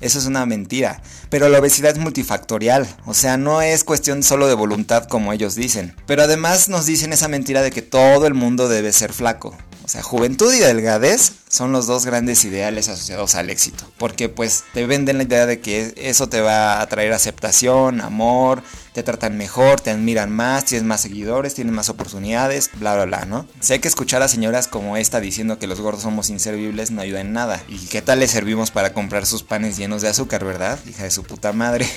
Eso 0.02 0.18
es 0.18 0.26
una 0.26 0.48
mentira. 0.48 1.04
Pero 1.30 1.50
la 1.50 1.60
obesidad 1.60 1.92
es 1.92 2.00
multifactorial. 2.00 2.88
O 3.06 3.14
sea, 3.14 3.38
no 3.38 3.62
es 3.62 3.84
cuestión 3.84 4.24
solo 4.24 4.48
de 4.48 4.56
voluntad 4.56 5.06
como 5.06 5.34
ellos 5.34 5.54
dicen. 5.54 5.96
Pero 6.08 6.24
además 6.24 6.68
nos 6.68 6.88
dicen 6.88 7.14
esa 7.14 7.28
mentira 7.28 7.62
de 7.62 7.70
que 7.70 7.84
todo 7.84 8.26
el 8.26 8.34
mundo 8.34 8.70
debe 8.70 8.92
ser 8.92 9.14
flaco. 9.14 9.56
O 9.84 9.88
sea, 9.88 10.04
juventud 10.04 10.54
y 10.54 10.60
delgadez 10.60 11.32
son 11.50 11.72
los 11.72 11.88
dos 11.88 12.06
grandes 12.06 12.46
ideales 12.46 12.88
asociados 12.88 13.36
al 13.36 13.50
éxito. 13.50 13.84
Porque 13.98 14.30
pues 14.30 14.64
te 14.74 14.86
venden 14.86 15.18
la 15.18 15.24
idea 15.24 15.46
de 15.46 15.60
que 15.60 15.94
eso 15.98 16.30
te 16.30 16.40
va 16.42 16.80
a 16.80 16.88
traer 16.88 17.12
aceptación, 17.12 18.00
amor, 18.02 18.64
te 18.94 19.04
tratan 19.04 19.36
mejor, 19.36 19.82
te 19.82 19.90
admiran 19.90 20.32
más, 20.32 20.66
tienes 20.66 20.86
más 20.86 21.02
seguidores, 21.02 21.56
tienes 21.56 21.74
más 21.74 21.90
oportunidades, 21.90 22.70
bla, 22.76 22.96
bla, 22.96 23.06
bla, 23.06 23.26
¿no? 23.26 23.48
Sé 23.60 23.82
que 23.82 23.88
escuchar 23.88 24.22
a 24.22 24.28
señoras 24.28 24.68
como 24.68 24.96
esta 24.96 25.20
diciendo 25.20 25.60
que 25.60 25.68
los 25.68 25.82
gordos 25.82 26.04
somos 26.04 26.30
inservibles 26.30 26.92
no 26.92 27.02
ayuda 27.02 27.22
en 27.22 27.34
nada. 27.34 27.62
¿Y 27.68 27.88
qué 27.88 28.02
tal 28.02 28.20
le 28.20 28.28
servimos 28.28 28.72
para 28.72 28.94
comprar 28.94 29.26
sus 29.26 29.44
panes 29.44 29.76
llenos 29.76 30.04
de 30.04 30.10
azúcar, 30.10 30.46
verdad? 30.46 30.80
Hija 30.88 31.04
de 31.04 31.12
su 31.12 31.24
puta 31.24 31.52
madre. 31.52 31.88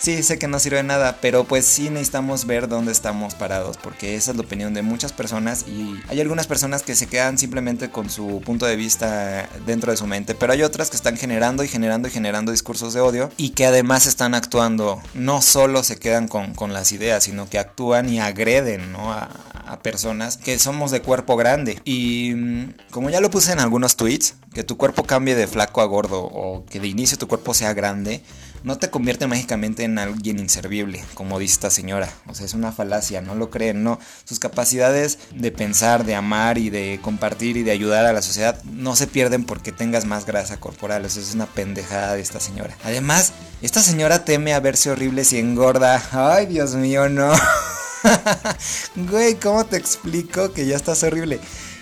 Sí, 0.00 0.22
sé 0.22 0.38
que 0.38 0.48
no 0.48 0.58
sirve 0.58 0.78
de 0.78 0.82
nada, 0.82 1.18
pero 1.20 1.44
pues 1.44 1.66
sí 1.66 1.90
necesitamos 1.90 2.46
ver 2.46 2.68
dónde 2.68 2.90
estamos 2.90 3.34
parados, 3.34 3.76
porque 3.76 4.14
esa 4.14 4.30
es 4.30 4.36
la 4.38 4.42
opinión 4.42 4.72
de 4.72 4.80
muchas 4.80 5.12
personas 5.12 5.66
y 5.68 6.00
hay 6.08 6.22
algunas 6.22 6.46
personas 6.46 6.82
que 6.82 6.94
se 6.94 7.06
quedan 7.06 7.36
simplemente 7.36 7.90
con 7.90 8.08
su 8.08 8.40
punto 8.40 8.64
de 8.64 8.76
vista 8.76 9.46
dentro 9.66 9.90
de 9.90 9.98
su 9.98 10.06
mente, 10.06 10.34
pero 10.34 10.54
hay 10.54 10.62
otras 10.62 10.88
que 10.88 10.96
están 10.96 11.18
generando 11.18 11.64
y 11.64 11.68
generando 11.68 12.08
y 12.08 12.12
generando 12.12 12.50
discursos 12.50 12.94
de 12.94 13.02
odio 13.02 13.30
y 13.36 13.50
que 13.50 13.66
además 13.66 14.06
están 14.06 14.34
actuando, 14.34 15.02
no 15.12 15.42
solo 15.42 15.82
se 15.82 15.98
quedan 15.98 16.28
con, 16.28 16.54
con 16.54 16.72
las 16.72 16.92
ideas, 16.92 17.24
sino 17.24 17.50
que 17.50 17.58
actúan 17.58 18.08
y 18.08 18.20
agreden 18.20 18.94
a 18.96 19.80
personas 19.82 20.38
que 20.38 20.58
somos 20.58 20.90
de 20.90 21.02
cuerpo 21.02 21.36
grande. 21.36 21.78
Y 21.84 22.32
mm, 22.34 22.74
como 22.90 23.10
ya 23.10 23.20
lo 23.20 23.30
puse 23.30 23.52
en 23.52 23.60
algunos 23.60 23.96
tweets, 23.96 24.34
que 24.54 24.64
tu 24.64 24.76
cuerpo 24.76 25.04
cambie 25.04 25.34
de 25.34 25.46
flaco 25.46 25.80
a 25.80 25.84
gordo 25.84 26.22
o 26.22 26.64
que 26.66 26.80
de 26.80 26.88
inicio 26.88 27.18
tu 27.18 27.28
cuerpo 27.28 27.54
sea 27.54 27.72
grande, 27.72 28.22
no 28.62 28.78
te 28.78 28.90
convierte 28.90 29.26
mágicamente 29.26 29.84
en 29.84 29.98
alguien 29.98 30.38
inservible, 30.38 31.02
como 31.14 31.38
dice 31.38 31.54
esta 31.54 31.70
señora. 31.70 32.12
O 32.26 32.34
sea, 32.34 32.46
es 32.46 32.54
una 32.54 32.72
falacia, 32.72 33.20
no 33.20 33.34
lo 33.34 33.50
creen, 33.50 33.82
no. 33.82 33.98
Sus 34.24 34.38
capacidades 34.38 35.18
de 35.34 35.50
pensar, 35.52 36.04
de 36.04 36.14
amar 36.14 36.58
y 36.58 36.70
de 36.70 36.98
compartir 37.02 37.56
y 37.56 37.62
de 37.62 37.70
ayudar 37.70 38.06
a 38.06 38.12
la 38.12 38.22
sociedad 38.22 38.62
no 38.64 38.96
se 38.96 39.06
pierden 39.06 39.44
porque 39.44 39.72
tengas 39.72 40.04
más 40.04 40.26
grasa 40.26 40.58
corporal. 40.58 41.04
Eso 41.04 41.20
es 41.20 41.34
una 41.34 41.46
pendejada 41.46 42.14
de 42.14 42.22
esta 42.22 42.40
señora. 42.40 42.76
Además, 42.84 43.32
esta 43.62 43.82
señora 43.82 44.24
teme 44.24 44.54
a 44.54 44.60
verse 44.60 44.90
horrible 44.90 45.24
si 45.24 45.38
engorda. 45.38 46.02
Ay, 46.12 46.46
Dios 46.46 46.74
mío, 46.74 47.08
no. 47.08 47.32
Güey, 48.96 49.34
¿cómo 49.34 49.64
te 49.66 49.76
explico 49.76 50.52
que 50.52 50.66
ya 50.66 50.76
estás 50.76 51.02
horrible? 51.02 51.40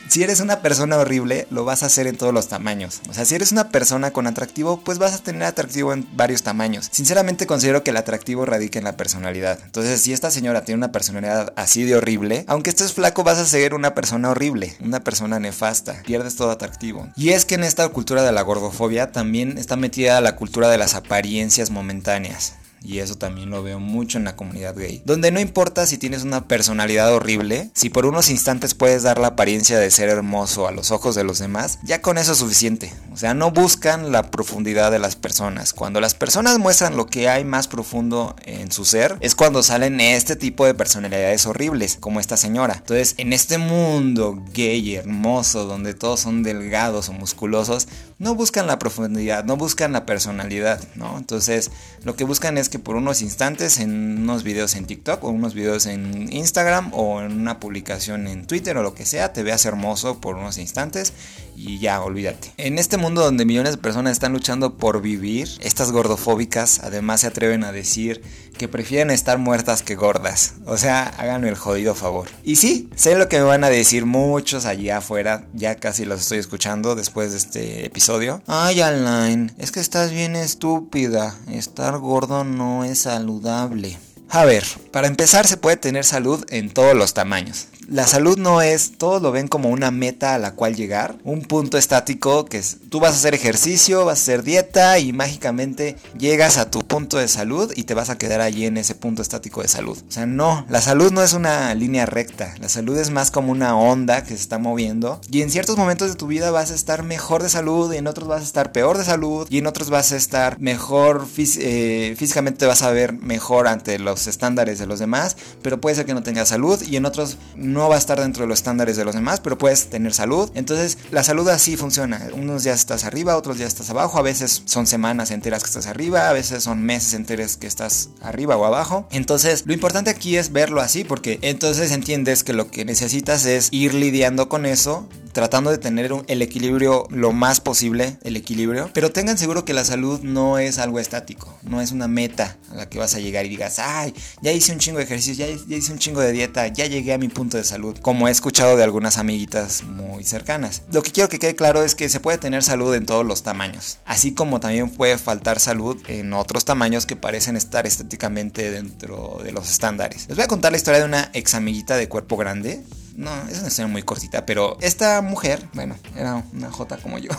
Si 0.09 0.23
eres 0.23 0.41
una 0.41 0.63
persona 0.63 0.97
horrible, 0.97 1.47
lo 1.51 1.67
vas 1.67 1.83
a 1.83 1.87
hacer 1.87 2.07
en 2.07 2.17
todos 2.17 2.33
los 2.33 2.49
tamaños. 2.49 3.03
O 3.11 3.13
sea, 3.13 3.27
si 3.27 3.35
eres 3.35 3.53
una 3.53 3.69
persona 3.69 4.11
con 4.11 4.27
atractivo, 4.27 4.81
pues 4.81 4.99
vas 4.99 5.13
a 5.13 5.23
tener 5.23 5.43
atractivo 5.43 5.93
en 5.93 6.09
varios 6.17 6.43
tamaños. 6.43 6.89
Sinceramente 6.91 7.47
considero 7.47 7.85
que 7.85 7.91
el 7.91 7.99
atractivo 7.99 8.47
radica 8.47 8.79
en 8.79 8.87
la 8.87 8.97
personalidad. 8.97 9.59
Entonces, 9.67 10.01
si 10.01 10.15
esta 10.15 10.31
señora 10.31 10.65
tiene 10.65 10.79
una 10.79 10.93
personalidad 10.93 11.53
así 11.57 11.85
de 11.85 11.97
horrible, 11.97 12.45
aunque 12.47 12.71
estés 12.71 12.95
flaco, 12.95 13.23
vas 13.23 13.39
a 13.39 13.45
ser 13.45 13.75
una 13.75 13.95
persona 13.95 14.31
horrible, 14.31 14.75
una 14.81 15.01
persona 15.01 15.39
nefasta. 15.39 16.03
Pierdes 16.05 16.37
todo 16.37 16.51
atractivo. 16.51 17.07
Y 17.15 17.31
es 17.31 17.45
que 17.45 17.57
en 17.57 17.65
esta 17.65 17.87
cultura 17.91 18.23
de 18.23 18.33
la 18.33 18.43
gordofobia 18.43 19.13
también 19.13 19.59
está 19.59 19.77
metida 19.77 20.23
la 20.23 20.37
cultura 20.37 20.71
de 20.71 20.79
las 20.79 20.95
apariencias 20.95 21.71
momentáneas 21.71 22.55
y 22.83 22.99
eso 22.99 23.17
también 23.17 23.51
lo 23.51 23.63
veo 23.63 23.81
mucho 23.81 24.19
en 24.19 24.25
la 24.25 24.37
comunidad 24.37 24.77
gay, 24.77 25.03
donde 25.05 25.31
no 25.31 25.41
importa 25.41 25.87
si 25.87 25.99
tienes 25.99 26.23
una 26.23 26.47
personalidad 26.47 27.13
horrible, 27.13 27.71
si 27.75 27.91
por 27.91 28.07
unos 28.07 28.31
instantes 28.31 28.75
puedes 28.75 29.03
dar 29.03 29.19
la 29.19 29.29
apariencia 29.29 29.79
de 29.79 29.91
ser 29.91 30.09
hermoso 30.09 30.69
a 30.69 30.73
los 30.73 30.91
ojos 30.91 31.15
de 31.15 31.25
los 31.25 31.39
demás, 31.39 31.79
ya 31.83 32.01
con 32.03 32.19
eso 32.19 32.33
es 32.33 32.39
suficiente. 32.39 32.93
O 33.13 33.17
sea, 33.17 33.35
no 33.35 33.51
buscan 33.51 34.13
la 34.13 34.31
profundidad 34.31 34.91
de 34.91 34.99
las 34.99 35.17
personas. 35.17 35.73
Cuando 35.73 36.01
las 36.01 36.15
personas 36.15 36.59
muestran 36.59 36.97
lo 36.97 37.07
que 37.07 37.29
hay 37.29 37.45
más 37.45 37.69
profundo 37.69 38.37
en 38.45 38.71
su 38.71 38.85
ser, 38.85 39.17
es 39.21 39.35
cuando 39.35 39.63
salen 39.63 40.01
este 40.01 40.37
tipo 40.37 40.67
de 40.67 40.75
personalidades 40.75 41.47
horribles, 41.47 41.97
como 42.01 42.21
esta 42.21 42.37
señora. 42.37 42.75
Entonces, 42.79 43.15
en 43.17 43.33
este 43.33 43.59
mundo 43.59 44.43
gay 44.53 44.95
hermoso, 44.95 45.65
donde 45.65 45.95
todos 45.95 46.21
son 46.21 46.43
delgados 46.43 47.09
o 47.09 47.13
musculosos, 47.13 47.89
no 48.19 48.35
buscan 48.35 48.67
la 48.67 48.79
profundidad, 48.79 49.45
no 49.45 49.57
buscan 49.57 49.93
la 49.93 50.05
personalidad, 50.05 50.83
¿no? 50.97 51.17
Entonces, 51.19 51.71
lo 52.03 52.17
que 52.17 52.25
buscan 52.25 52.59
es 52.59 52.69
que 52.69 52.79
por 52.81 52.97
unos 52.97 53.23
instantes 53.23 53.79
en 53.79 54.19
unos 54.19 54.43
videos 54.43 54.75
en 54.75 54.87
TikTok 54.87 55.23
o 55.23 55.29
unos 55.29 55.55
videos 55.55 55.87
en 55.87 56.33
Instagram 56.33 56.93
o 56.95 57.21
en 57.21 57.33
una 57.41 57.61
publicación 57.61 58.27
en 58.27 58.47
Twitter 58.47 58.77
o 58.77 58.83
lo 58.83 58.95
que 58.95 59.07
sea, 59.07 59.33
te 59.33 59.45
veas 59.45 59.65
hermoso 59.67 60.21
por 60.21 60.35
unos 60.35 60.59
instantes 60.59 61.13
y 61.59 61.81
ya, 61.81 62.01
olvídate. 62.01 62.53
En 62.57 62.79
este 62.79 62.99
mundo 62.99 63.23
donde 63.23 63.45
millones 63.45 63.73
de 63.73 63.83
personas 63.83 64.13
están 64.13 64.33
luchando 64.33 64.77
por 64.77 65.03
vivir, 65.03 65.49
estas 65.61 65.91
gordofóbicas 65.91 66.81
además 66.85 67.23
se 67.23 67.27
atreven 67.27 67.65
a 67.65 67.73
decir 67.73 68.23
que 68.57 68.69
prefieren 68.69 69.11
estar 69.11 69.39
muertas 69.39 69.83
que 69.83 69.97
gordas. 69.97 70.55
O 70.67 70.77
sea, 70.77 71.03
háganme 71.19 71.49
el 71.49 71.57
jodido 71.57 71.95
favor. 71.95 72.29
Y 72.45 72.57
sí, 72.57 72.91
sé 72.95 73.17
lo 73.17 73.29
que 73.29 73.39
me 73.39 73.45
van 73.45 73.65
a 73.65 73.71
decir 73.71 74.07
muchos 74.07 74.67
allá 74.67 74.99
afuera, 74.99 75.47
ya 75.53 75.75
casi 75.75 76.05
los 76.05 76.21
estoy 76.21 76.39
escuchando 76.39 76.95
después 76.95 77.33
de 77.33 77.39
este 77.39 77.87
episodio. 77.87 78.41
Ay, 78.47 78.81
Alain, 78.81 79.53
es 79.59 79.73
que 79.73 79.81
estás 79.81 80.13
bien 80.13 80.37
estúpida. 80.37 81.37
Estar 81.51 81.99
gordo 81.99 82.45
no 82.45 82.85
es 82.85 83.01
saludable. 83.01 83.99
A 84.31 84.45
ver, 84.45 84.65
para 84.93 85.09
empezar 85.09 85.47
se 85.47 85.57
puede 85.57 85.77
tener 85.77 86.05
salud 86.05 86.45
en 86.51 86.71
todos 86.71 86.95
los 86.95 87.15
tamaños. 87.15 87.69
La 87.91 88.07
salud 88.07 88.37
no 88.37 88.61
es, 88.61 88.99
todos 88.99 89.23
lo 89.23 89.33
ven 89.33 89.49
como 89.49 89.71
una 89.71 89.91
meta 89.91 90.35
a 90.35 90.39
la 90.39 90.53
cual 90.53 90.77
llegar, 90.77 91.17
un 91.25 91.41
punto 91.41 91.79
estático 91.79 92.45
que 92.45 92.59
es, 92.59 92.77
tú 92.91 93.01
vas 93.01 93.15
a 93.15 93.17
hacer 93.17 93.35
ejercicio, 93.35 94.05
vas 94.05 94.19
a 94.19 94.23
hacer 94.23 94.43
dieta 94.43 94.99
y 94.99 95.15
mágicamente 95.15 95.97
llegas 96.19 96.59
a 96.59 96.71
tu 96.71 96.81
punto 96.81 97.17
de 97.17 97.29
salud 97.29 97.73
y 97.75 97.85
te 97.85 97.95
vas 97.95 98.11
a 98.11 98.19
quedar 98.19 98.43
allí 98.43 98.67
en 98.67 98.77
ese 98.77 98.95
punto 98.95 99.23
estático 99.23 99.63
de 99.63 99.69
salud. 99.69 99.97
O 100.07 100.13
sea, 100.13 100.27
no, 100.27 100.67
la 100.69 100.83
salud 100.83 101.13
no 101.13 101.23
es 101.23 101.33
una 101.33 101.75
línea 101.75 102.05
recta, 102.05 102.55
la 102.61 102.69
salud 102.69 102.99
es 102.99 103.09
más 103.09 103.31
como 103.31 103.53
una 103.53 103.75
onda 103.75 104.23
que 104.23 104.37
se 104.37 104.43
está 104.43 104.59
moviendo 104.59 105.23
y 105.31 105.41
en 105.41 105.51
ciertos 105.51 105.79
momentos 105.79 106.11
de 106.11 106.17
tu 106.17 106.27
vida 106.27 106.51
vas 106.51 106.71
a 106.71 106.75
estar 106.75 107.03
mejor 107.03 107.43
de 107.43 107.49
salud, 107.49 107.91
y 107.95 107.97
en 107.97 108.07
otros 108.07 108.29
vas 108.29 108.43
a 108.43 108.45
estar 108.45 108.71
peor 108.71 108.99
de 108.99 109.05
salud 109.05 109.47
y 109.49 109.57
en 109.57 109.67
otros 109.67 109.89
vas 109.89 110.13
a 110.13 110.17
estar 110.17 110.61
mejor 110.61 111.27
eh, 111.39 112.15
físicamente 112.19 112.59
te 112.59 112.67
vas 112.67 112.83
a 112.83 112.91
ver 112.91 113.15
mejor 113.15 113.67
ante 113.67 113.99
los 113.99 114.27
estándares 114.27 114.79
de 114.79 114.87
los 114.87 114.99
demás, 114.99 115.39
pero 115.63 115.81
puede 115.81 115.97
ser 115.97 116.05
que 116.05 116.13
no 116.13 116.23
tengas 116.23 116.51
salud 116.51 116.83
y 116.83 116.97
en 116.97 117.07
otros 117.07 117.39
no 117.57 117.78
no 117.79 117.89
va 117.89 117.95
a 117.95 117.99
estar 117.99 118.21
dentro 118.21 118.43
de 118.43 118.49
los 118.49 118.59
estándares 118.59 118.97
de 118.97 119.05
los 119.05 119.15
demás, 119.15 119.41
pero 119.41 119.57
puedes 119.57 119.89
tener 119.89 120.13
salud. 120.13 120.51
Entonces, 120.55 120.99
la 121.13 121.23
salud 121.23 121.49
así 121.49 121.77
funciona. 121.77 122.29
Unos 122.33 122.65
días 122.65 122.81
estás 122.81 123.05
arriba, 123.05 123.37
otros 123.37 123.57
días 123.57 123.69
estás 123.69 123.89
abajo. 123.91 124.19
A 124.19 124.23
veces 124.23 124.63
son 124.65 124.87
semanas 124.87 125.31
enteras 125.31 125.63
que 125.63 125.69
estás 125.69 125.87
arriba, 125.87 126.29
a 126.29 126.33
veces 126.33 126.65
son 126.65 126.83
meses 126.83 127.15
enteros 127.15 127.57
que 127.57 127.69
estás 127.69 128.11
arriba 128.21 128.57
o 128.57 128.65
abajo. 128.65 129.07
Entonces, 129.13 129.63
lo 129.65 129.73
importante 129.73 130.11
aquí 130.11 130.37
es 130.37 130.53
verlo 130.53 130.81
así, 130.81 131.05
porque 131.05 131.39
entonces 131.43 131.93
entiendes 131.93 132.43
que 132.43 132.53
lo 132.53 132.69
que 132.69 132.85
necesitas 132.85 133.47
es 133.47 133.69
ir 133.71 133.95
lidiando 133.95 134.49
con 134.49 134.67
eso 134.67 135.09
tratando 135.39 135.71
de 135.71 135.79
tener 135.79 136.11
el 136.27 136.43
equilibrio 136.43 137.07
lo 137.11 137.33
más 137.33 137.61
posible, 137.61 138.19
el 138.25 138.37
equilibrio. 138.37 138.91
Pero 138.93 139.13
tengan 139.13 139.39
seguro 139.39 139.65
que 139.65 139.73
la 139.73 139.85
salud 139.85 140.21
no 140.23 140.59
es 140.59 140.79
algo 140.79 140.99
estático, 140.99 141.57
no 141.63 141.81
es 141.81 141.93
una 141.93 142.09
meta 142.09 142.57
a 142.73 142.75
la 142.75 142.89
que 142.89 142.99
vas 142.99 143.15
a 143.15 143.21
llegar 143.21 143.47
y 143.47 143.51
digas, 143.51 143.79
ay, 143.79 144.13
ya 144.43 144.51
hice 144.51 144.73
un 144.73 144.79
chingo 144.79 144.99
de 144.99 145.05
ejercicio, 145.05 145.47
ya, 145.47 145.77
hice 145.77 145.93
un 145.93 145.99
chingo 145.99 146.21
de 146.21 146.33
dieta, 146.33 146.67
ya 146.67 146.87
llegué 146.87 147.13
a 147.13 147.19
mi 147.19 147.29
punto 147.29 147.57
de 147.57 147.63
salud, 147.69 147.97
como 148.03 148.29
he 148.29 148.31
escuchado 148.31 148.77
de 148.77 148.83
algunas 148.83 149.19
amiguitas 149.19 149.85
muy 149.85 150.25
cercanas. 150.25 150.83
Lo 150.91 151.03
que 151.03 151.13
quiero 151.13 151.29
que 151.29 151.39
quede 151.39 151.55
claro 151.55 151.83
es 151.85 151.95
que 151.95 152.09
se 152.09 152.21
puede 152.21 152.39
tener 152.39 152.63
salud 152.63 152.95
en 152.95 153.07
todos 153.07 153.25
los 153.25 153.43
tamaños, 153.43 153.99
así 154.05 154.35
como 154.35 154.61
también 154.61 154.91
puede 154.91 155.19
faltar 155.19 155.61
salud 155.61 155.97
en 156.09 156.33
otros 156.33 156.65
tamaños 156.65 157.07
que 157.07 157.17
parecen 157.17 157.57
estar 157.57 157.87
estéticamente 157.87 158.71
dentro 158.71 159.41
de 159.45 159.53
los 159.53 159.71
estándares. 159.71 160.27
Les 160.29 160.37
voy 160.37 160.45
a 160.45 160.49
contar 160.49 160.73
la 160.73 160.79
historia 160.79 161.01
de 161.01 161.07
una 161.07 161.31
ex 161.33 161.55
amiguita 161.55 161.97
de 161.97 162.09
cuerpo 162.09 162.37
grande 162.37 162.83
no, 163.19 163.33
es 163.51 163.59
una 163.59 163.67
historia 163.67 163.89
muy 163.89 164.05
cortita, 164.05 164.47
pero 164.47 164.79
esta 164.81 165.21
mujer, 165.23 165.69
bueno, 165.75 165.97
era 166.15 166.45
una 166.53 166.71
jota 166.71 166.99
como 166.99 167.19
yo. 167.19 167.31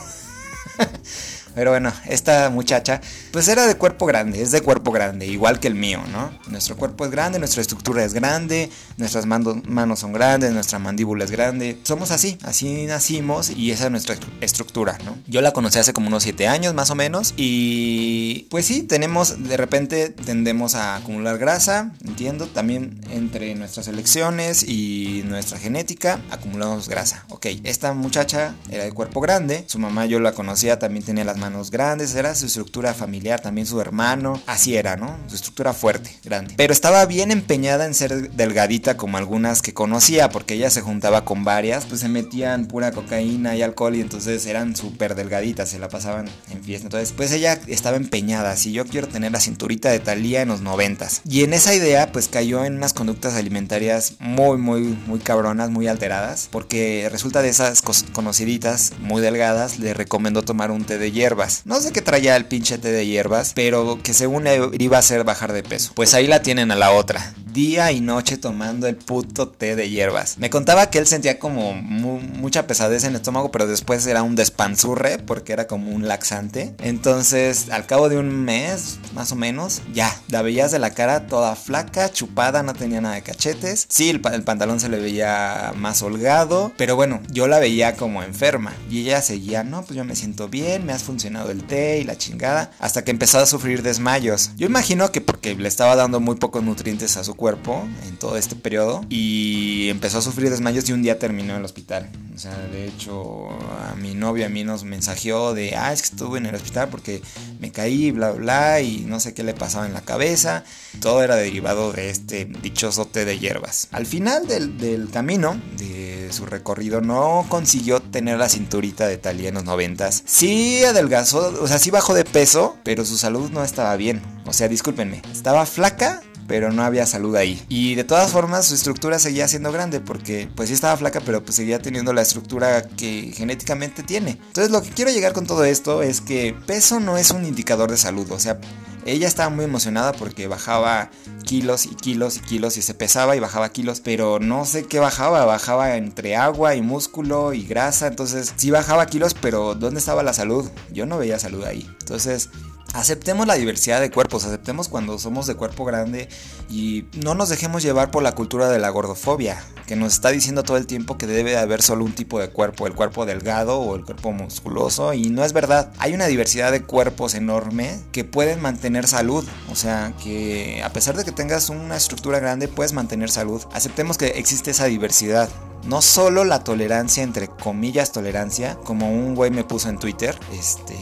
Pero 1.55 1.71
bueno, 1.71 1.91
esta 2.07 2.49
muchacha, 2.49 3.01
pues 3.31 3.47
era 3.47 3.67
de 3.67 3.75
cuerpo 3.75 4.05
grande, 4.05 4.41
es 4.41 4.51
de 4.51 4.61
cuerpo 4.61 4.91
grande, 4.91 5.27
igual 5.27 5.59
que 5.59 5.67
el 5.67 5.75
mío, 5.75 6.01
¿no? 6.11 6.31
Nuestro 6.47 6.77
cuerpo 6.77 7.05
es 7.05 7.11
grande, 7.11 7.39
nuestra 7.39 7.61
estructura 7.61 8.03
es 8.03 8.13
grande, 8.13 8.69
nuestras 8.97 9.25
manos 9.25 9.99
son 9.99 10.13
grandes, 10.13 10.51
nuestra 10.53 10.79
mandíbula 10.79 11.25
es 11.25 11.31
grande. 11.31 11.77
Somos 11.83 12.11
así, 12.11 12.37
así 12.43 12.85
nacimos 12.85 13.49
y 13.49 13.71
esa 13.71 13.85
es 13.85 13.91
nuestra 13.91 14.15
estructura, 14.41 14.97
¿no? 15.05 15.17
Yo 15.27 15.41
la 15.41 15.51
conocí 15.51 15.79
hace 15.79 15.93
como 15.93 16.07
unos 16.07 16.23
7 16.23 16.47
años 16.47 16.73
más 16.73 16.89
o 16.91 16.95
menos 16.95 17.33
y 17.37 18.47
pues 18.49 18.65
sí, 18.65 18.83
tenemos, 18.83 19.43
de 19.43 19.57
repente 19.57 20.09
tendemos 20.09 20.75
a 20.75 20.95
acumular 20.95 21.37
grasa, 21.37 21.91
entiendo, 22.05 22.47
también 22.47 23.01
entre 23.11 23.55
nuestras 23.55 23.87
elecciones 23.87 24.63
y 24.63 25.23
nuestra 25.25 25.57
genética 25.57 26.19
acumulamos 26.29 26.87
grasa. 26.89 27.25
Ok, 27.29 27.47
esta 27.63 27.93
muchacha 27.93 28.55
era 28.69 28.83
de 28.83 28.91
cuerpo 28.91 29.21
grande, 29.21 29.63
su 29.67 29.79
mamá 29.79 30.05
yo 30.05 30.19
la 30.19 30.33
conocía, 30.33 30.79
también 30.79 31.05
tenía 31.05 31.23
las 31.23 31.37
manos 31.39 31.71
grandes, 31.71 32.13
era 32.15 32.35
su 32.35 32.45
estructura 32.45 32.93
familiar, 32.93 33.39
también 33.39 33.65
su 33.65 33.79
hermano, 33.81 34.41
así 34.45 34.75
era, 34.75 34.95
¿no? 34.95 35.17
Su 35.27 35.35
estructura 35.35 35.73
fuerte, 35.73 36.15
grande. 36.23 36.53
Pero 36.57 36.73
estaba 36.73 37.05
bien 37.05 37.31
empeñada 37.31 37.85
en 37.85 37.93
ser 37.93 38.31
delgadita 38.31 38.97
como 38.97 39.17
algunas 39.17 39.61
que 39.61 39.73
conocía, 39.73 40.29
porque 40.29 40.55
ella 40.55 40.69
se 40.69 40.81
juntaba 40.81 41.25
con 41.25 41.43
varias, 41.43 41.85
pues 41.85 42.01
se 42.01 42.09
metían 42.09 42.67
pura 42.67 42.91
cocaína 42.91 43.55
y 43.55 43.61
alcohol 43.61 43.95
y 43.95 44.01
entonces 44.01 44.45
eran 44.45 44.75
súper 44.75 45.15
delgaditas, 45.15 45.69
se 45.69 45.79
la 45.79 45.89
pasaban 45.89 46.29
en 46.51 46.63
fiesta. 46.63 46.87
Entonces, 46.87 47.13
pues 47.15 47.31
ella 47.31 47.59
estaba 47.67 47.97
empeñada, 47.97 48.55
si 48.55 48.71
yo 48.71 48.85
quiero 48.85 49.07
tener 49.07 49.31
la 49.31 49.39
cinturita 49.39 49.89
de 49.89 49.99
Talía 49.99 50.41
en 50.41 50.49
los 50.49 50.61
noventas. 50.61 51.21
Y 51.27 51.43
en 51.43 51.53
esa 51.53 51.73
idea, 51.73 52.11
pues 52.11 52.27
cayó 52.27 52.65
en 52.65 52.75
unas 52.75 52.93
conductas 52.93 53.35
alimentarias 53.35 54.13
muy, 54.19 54.57
muy, 54.57 54.81
muy 55.07 55.19
cabronas, 55.19 55.69
muy 55.69 55.87
alteradas, 55.87 56.49
porque 56.51 57.07
resulta 57.11 57.41
de 57.41 57.49
esas 57.49 57.81
conociditas 58.13 58.93
muy 58.99 59.21
delgadas, 59.21 59.79
le 59.79 59.93
recomendó 59.93 60.41
tomar 60.41 60.71
un 60.71 60.83
té 60.85 60.97
de 60.97 61.11
hierro 61.11 61.28
no 61.65 61.79
sé 61.81 61.91
qué 61.91 62.01
traía 62.01 62.35
el 62.35 62.45
pinche 62.45 62.77
de 62.77 63.05
hierbas, 63.05 63.53
pero 63.55 63.99
que 64.01 64.13
según 64.13 64.45
iba 64.77 64.97
a 64.97 64.99
hacer 64.99 65.23
bajar 65.23 65.53
de 65.53 65.63
peso. 65.63 65.91
Pues 65.95 66.13
ahí 66.13 66.27
la 66.27 66.41
tienen 66.41 66.71
a 66.71 66.75
la 66.75 66.91
otra 66.91 67.33
día 67.59 67.91
y 67.91 67.99
noche 67.99 68.37
tomando 68.37 68.87
el 68.87 68.95
puto 68.95 69.49
té 69.49 69.75
de 69.75 69.89
hierbas. 69.89 70.37
Me 70.37 70.49
contaba 70.49 70.89
que 70.89 70.97
él 70.97 71.07
sentía 71.07 71.39
como 71.39 71.73
mucha 71.73 72.67
pesadez 72.67 73.03
en 73.03 73.09
el 73.09 73.17
estómago, 73.17 73.51
pero 73.51 73.67
después 73.67 74.07
era 74.07 74.23
un 74.23 74.37
despanzurre 74.37 75.17
porque 75.17 75.51
era 75.51 75.67
como 75.67 75.91
un 75.91 76.07
laxante. 76.07 76.73
Entonces, 76.81 77.69
al 77.69 77.85
cabo 77.85 78.07
de 78.07 78.17
un 78.17 78.29
mes, 78.45 78.99
más 79.13 79.33
o 79.33 79.35
menos, 79.35 79.81
ya, 79.93 80.17
la 80.29 80.41
veías 80.41 80.71
de 80.71 80.79
la 80.79 80.91
cara 80.91 81.27
toda 81.27 81.57
flaca, 81.57 82.09
chupada, 82.09 82.63
no 82.63 82.73
tenía 82.73 83.01
nada 83.01 83.15
de 83.15 83.23
cachetes. 83.23 83.87
Sí, 83.89 84.09
el, 84.09 84.21
el 84.31 84.43
pantalón 84.43 84.79
se 84.79 84.87
le 84.87 84.97
veía 84.97 85.73
más 85.75 86.01
holgado, 86.01 86.71
pero 86.77 86.95
bueno, 86.95 87.19
yo 87.29 87.49
la 87.49 87.59
veía 87.59 87.97
como 87.97 88.23
enferma. 88.23 88.73
Y 88.89 89.01
ella 89.01 89.21
seguía, 89.21 89.65
no, 89.65 89.83
pues 89.83 89.97
yo 89.97 90.05
me 90.05 90.15
siento 90.15 90.47
bien, 90.47 90.85
me 90.85 90.93
has 90.93 91.03
funcionado 91.03 91.51
el 91.51 91.65
té 91.65 91.99
y 91.99 92.05
la 92.05 92.17
chingada, 92.17 92.71
hasta 92.79 93.03
que 93.03 93.11
empezó 93.11 93.37
a 93.39 93.45
sufrir 93.45 93.83
desmayos. 93.83 94.51
Yo 94.55 94.65
imagino 94.65 95.11
que 95.11 95.19
porque 95.19 95.55
le 95.55 95.67
estaba 95.67 95.97
dando 95.97 96.21
muy 96.21 96.37
pocos 96.37 96.63
nutrientes 96.63 97.17
a 97.17 97.25
su 97.25 97.35
cuerpo 97.35 97.48
en 97.57 98.17
todo 98.17 98.37
este 98.37 98.55
periodo 98.55 99.05
y 99.09 99.89
empezó 99.89 100.19
a 100.19 100.21
sufrir 100.21 100.49
desmayos 100.49 100.87
y 100.89 100.93
un 100.93 101.01
día 101.01 101.19
terminó 101.19 101.53
en 101.53 101.59
el 101.59 101.65
hospital. 101.65 102.09
O 102.35 102.37
sea, 102.37 102.57
de 102.57 102.87
hecho, 102.87 103.49
a 103.49 103.95
mi 103.95 104.13
novio 104.13 104.45
a 104.45 104.49
mí 104.49 104.63
nos 104.63 104.85
mensajeó 104.85 105.53
de, 105.53 105.75
ah, 105.75 105.91
es 105.91 106.01
que 106.01 106.07
estuve 106.09 106.37
en 106.37 106.45
el 106.45 106.55
hospital 106.55 106.87
porque 106.89 107.21
me 107.59 107.71
caí, 107.71 108.11
bla, 108.11 108.31
bla, 108.31 108.79
y 108.79 108.99
no 109.01 109.19
sé 109.19 109.33
qué 109.33 109.43
le 109.43 109.53
pasaba 109.53 109.85
en 109.85 109.93
la 109.93 110.01
cabeza. 110.01 110.63
Todo 111.01 111.21
era 111.21 111.35
derivado 111.35 111.91
de 111.91 112.09
este 112.09 112.45
dichoso 112.45 113.05
té 113.05 113.25
de 113.25 113.39
hierbas. 113.39 113.89
Al 113.91 114.05
final 114.05 114.47
del, 114.47 114.77
del 114.77 115.09
camino, 115.09 115.59
de 115.77 116.29
su 116.31 116.45
recorrido, 116.45 117.01
no 117.01 117.45
consiguió 117.49 118.01
tener 118.01 118.37
la 118.37 118.47
cinturita 118.47 119.07
de 119.07 119.17
Talía 119.17 119.49
en 119.49 119.55
los 119.55 119.65
noventas. 119.65 120.23
Sí 120.25 120.81
adelgazó, 120.85 121.53
o 121.61 121.67
sea, 121.67 121.79
sí 121.79 121.91
bajó 121.91 122.13
de 122.13 122.23
peso, 122.23 122.77
pero 122.83 123.03
su 123.03 123.17
salud 123.17 123.49
no 123.51 123.63
estaba 123.63 123.95
bien. 123.97 124.21
O 124.45 124.53
sea, 124.53 124.67
discúlpenme, 124.67 125.21
estaba 125.31 125.65
flaca, 125.65 126.21
pero 126.49 126.73
no 126.73 126.83
había 126.83 127.05
salud 127.05 127.35
ahí. 127.35 127.63
Y 127.69 127.93
de 127.93 128.03
todas 128.03 128.31
formas 128.31 128.65
su 128.65 128.73
estructura 128.73 129.19
seguía 129.19 129.47
siendo 129.47 129.71
grande 129.71 130.01
porque 130.01 130.49
pues 130.55 130.67
sí 130.69 130.73
estaba 130.73 130.97
flaca, 130.97 131.21
pero 131.23 131.43
pues 131.43 131.55
seguía 131.55 131.79
teniendo 131.79 132.11
la 132.11 132.23
estructura 132.23 132.81
que 132.81 133.31
genéticamente 133.35 134.01
tiene. 134.03 134.31
Entonces 134.31 134.71
lo 134.71 134.81
que 134.81 134.89
quiero 134.89 135.11
llegar 135.11 135.31
con 135.31 135.45
todo 135.45 135.63
esto 135.63 136.01
es 136.01 136.19
que 136.21 136.55
peso 136.65 136.99
no 136.99 137.17
es 137.17 137.29
un 137.29 137.45
indicador 137.45 137.91
de 137.91 137.97
salud, 137.97 138.29
o 138.31 138.39
sea, 138.39 138.59
ella 139.05 139.27
estaba 139.27 139.49
muy 139.49 139.65
emocionada 139.65 140.11
porque 140.11 140.47
bajaba 140.47 141.11
kilos 141.45 141.85
y 141.85 141.95
kilos 141.95 142.37
y 142.37 142.39
kilos 142.41 142.77
y 142.77 142.81
se 142.81 142.93
pesaba 142.93 143.35
y 143.35 143.39
bajaba 143.39 143.69
kilos, 143.69 144.01
pero 144.01 144.39
no 144.39 144.65
sé 144.65 144.85
qué 144.85 144.99
bajaba, 144.99 145.45
bajaba 145.45 145.95
entre 145.97 146.35
agua 146.35 146.75
y 146.75 146.81
músculo 146.81 147.53
y 147.53 147.63
grasa, 147.63 148.07
entonces 148.07 148.53
sí 148.57 148.71
bajaba 148.71 149.05
kilos, 149.05 149.35
pero 149.35 149.75
¿dónde 149.75 149.99
estaba 149.99 150.23
la 150.23 150.33
salud? 150.33 150.69
Yo 150.91 151.05
no 151.05 151.17
veía 151.17 151.39
salud 151.39 151.63
ahí. 151.63 151.89
Entonces, 152.01 152.49
Aceptemos 152.93 153.45
la 153.45 153.53
diversidad 153.53 154.01
de 154.01 154.09
cuerpos, 154.09 154.45
aceptemos 154.45 154.89
cuando 154.89 155.19
somos 155.19 155.45
de 155.45 155.53
cuerpo 155.53 155.85
grande 155.85 156.27
y 156.69 157.05
no 157.13 157.35
nos 157.35 157.49
dejemos 157.49 157.83
llevar 157.83 158.09
por 158.09 158.23
la 158.23 158.33
cultura 158.33 158.67
de 158.67 158.79
la 158.79 158.89
gordofobia, 158.89 159.63
que 159.85 159.95
nos 159.95 160.13
está 160.13 160.29
diciendo 160.29 160.63
todo 160.63 160.77
el 160.77 160.87
tiempo 160.87 161.15
que 161.15 161.27
debe 161.27 161.55
haber 161.55 161.83
solo 161.83 162.03
un 162.03 162.13
tipo 162.13 162.39
de 162.39 162.49
cuerpo, 162.49 162.87
el 162.87 162.95
cuerpo 162.95 163.27
delgado 163.27 163.79
o 163.79 163.95
el 163.95 164.03
cuerpo 164.03 164.31
musculoso, 164.31 165.13
y 165.13 165.29
no 165.29 165.45
es 165.45 165.53
verdad. 165.53 165.91
Hay 165.99 166.13
una 166.13 166.25
diversidad 166.25 166.71
de 166.71 166.81
cuerpos 166.81 167.35
enorme 167.35 167.99
que 168.11 168.23
pueden 168.23 168.59
mantener 168.59 169.07
salud, 169.07 169.47
o 169.71 169.75
sea, 169.75 170.13
que 170.23 170.81
a 170.83 170.91
pesar 170.91 171.15
de 171.15 171.23
que 171.23 171.31
tengas 171.31 171.69
una 171.69 171.95
estructura 171.95 172.39
grande, 172.39 172.67
puedes 172.67 172.93
mantener 172.93 173.29
salud. 173.29 173.61
Aceptemos 173.71 174.17
que 174.17 174.27
existe 174.29 174.71
esa 174.71 174.85
diversidad. 174.85 175.47
No 175.85 176.01
solo 176.01 176.43
la 176.43 176.63
tolerancia, 176.63 177.23
entre 177.23 177.47
comillas 177.47 178.11
tolerancia, 178.11 178.75
como 178.83 179.11
un 179.11 179.33
güey 179.33 179.49
me 179.49 179.63
puso 179.63 179.87
en 179.89 179.97
Twitter, 179.97 180.37
este, 180.51 180.95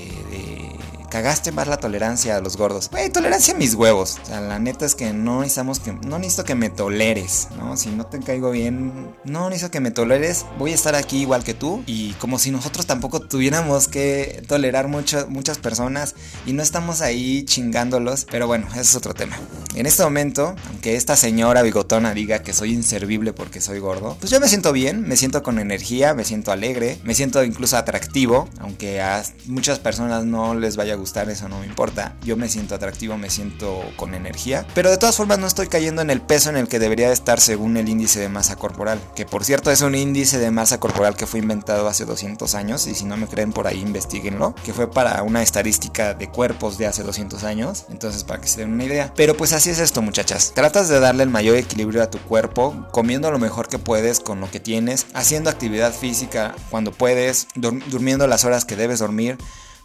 cagaste 1.10 1.52
más 1.52 1.68
la 1.68 1.78
tolerancia 1.78 2.36
a 2.38 2.42
los 2.42 2.58
gordos. 2.58 2.90
Güey, 2.90 3.10
tolerancia 3.10 3.54
a 3.54 3.58
mis 3.58 3.74
huevos. 3.74 4.20
O 4.24 4.26
sea, 4.26 4.42
la 4.42 4.60
neta 4.60 4.86
es 4.86 4.96
que 4.96 5.14
no 5.14 5.42
necesitamos 5.42 5.80
que. 5.80 5.94
No 5.94 6.20
necesito 6.20 6.44
que 6.44 6.56
me 6.56 6.70
toleres, 6.70 7.50
¿no? 7.58 7.78
Si 7.78 7.90
no 7.90 8.06
te 8.06 8.20
caigo 8.20 8.52
bien, 8.52 9.16
no 9.24 9.50
necesito 9.50 9.72
que 9.72 9.80
me 9.80 9.92
toleres. 9.92 10.46
Voy 10.58 10.72
a 10.72 10.76
estar 10.76 10.96
aquí 10.96 11.22
igual 11.22 11.44
que 11.44 11.54
tú. 11.54 11.84
Y 11.86 12.14
como 12.14 12.40
si 12.40 12.52
nosotros 12.52 12.86
tampoco 12.86 13.20
tuviéramos 13.20 13.88
que 13.88 14.44
tolerar 14.48 14.88
mucho, 14.88 15.28
muchas 15.30 15.58
personas. 15.58 16.16
Y 16.46 16.54
no 16.54 16.64
estamos 16.64 17.02
ahí 17.02 17.44
chingándolos. 17.46 18.26
Pero 18.30 18.48
bueno, 18.48 18.68
ese 18.72 18.82
es 18.82 18.96
otro 18.96 19.14
tema. 19.14 19.38
En 19.78 19.86
este 19.86 20.02
momento, 20.02 20.56
aunque 20.70 20.96
esta 20.96 21.16
señora 21.16 21.62
bigotona 21.62 22.16
diga 22.16 22.40
que 22.40 22.52
soy 22.52 22.74
inservible 22.74 23.32
porque 23.32 23.62
soy 23.62 23.78
gordo, 23.78 24.18
pues 24.20 24.32
yo 24.32 24.40
me 24.40 24.48
siento 24.48 24.74
bien, 24.74 25.08
me 25.08 25.16
siento 25.18 25.44
con 25.44 25.60
energía, 25.60 26.16
me 26.16 26.24
siento 26.24 26.52
alegre, 26.52 26.98
me 27.04 27.14
siento 27.14 27.44
incluso 27.44 27.78
atractivo. 27.78 28.50
Aunque 28.60 29.02
a 29.02 29.22
muchas 29.46 29.78
personas 29.78 30.26
no 30.26 30.56
les 30.56 30.78
vaya 30.78 30.96
gustar, 30.96 31.30
eso 31.30 31.48
no 31.48 31.60
me 31.60 31.68
importa. 31.68 32.16
Yo 32.24 32.38
me 32.38 32.50
siento 32.50 32.74
atractivo, 32.74 33.20
me 33.20 33.30
siento 33.30 33.84
con 33.98 34.16
energía. 34.16 34.66
Pero 34.74 34.90
de 34.90 34.98
todas 34.98 35.16
formas 35.16 35.38
no 35.38 35.46
estoy 35.46 35.68
cayendo 35.68 36.02
en 36.02 36.10
el 36.10 36.22
peso 36.22 36.50
en 36.50 36.58
el 36.58 36.68
que 36.68 36.80
debería 36.80 37.12
estar 37.12 37.40
según 37.40 37.78
el 37.78 37.88
índice 37.88 38.20
de 38.20 38.30
masa 38.30 38.56
corporal. 38.56 39.00
Que 39.16 39.28
por 39.28 39.46
cierto 39.46 39.70
es 39.70 39.82
un 39.82 39.94
índice 39.94 40.40
de 40.40 40.50
masa 40.50 40.80
corporal 40.80 41.16
que 41.16 41.28
fue 41.28 41.40
inventado 41.40 41.88
hace 41.88 42.06
200 42.06 42.56
años. 42.56 42.88
Y 42.88 42.96
si 42.96 43.06
no 43.06 43.16
me 43.16 43.28
creen 43.28 43.54
por 43.54 43.68
ahí, 43.68 43.80
investiguenlo. 43.80 44.56
Que 44.66 44.74
fue 44.74 44.90
para 44.90 45.22
una 45.22 45.44
estadística 45.44 46.16
de 46.16 46.32
cuerpos 46.32 46.80
de 46.80 46.88
hace 46.88 47.04
200 47.04 47.44
años. 47.44 47.86
Entonces 47.92 48.24
para 48.24 48.42
que 48.42 48.48
se 48.48 48.62
den 48.62 48.74
una 48.74 48.84
idea. 48.84 49.14
Pero 49.16 49.38
pues 49.38 49.54
así 49.54 49.67
es 49.70 49.80
esto 49.80 50.02
muchachas. 50.02 50.54
Tratas 50.54 50.90
de 50.90 51.00
darle 51.00 51.24
el 51.24 51.30
mayor 51.30 51.58
equilibrio 51.58 52.04
a 52.04 52.10
tu 52.10 52.20
cuerpo. 52.20 52.88
Comiendo 52.92 53.32
lo 53.32 53.40
mejor 53.40 53.68
que 53.68 53.80
puedes 53.80 54.20
con 54.20 54.40
lo 54.40 54.50
que 54.50 54.60
tienes. 54.60 55.08
Haciendo 55.14 55.50
actividad 55.50 55.94
física 55.94 56.56
cuando 56.70 56.92
puedes. 56.92 57.48
durmiendo 57.56 58.28
las 58.28 58.46
horas 58.46 58.66
que 58.66 58.76
debes 58.76 59.00
dormir. 59.00 59.38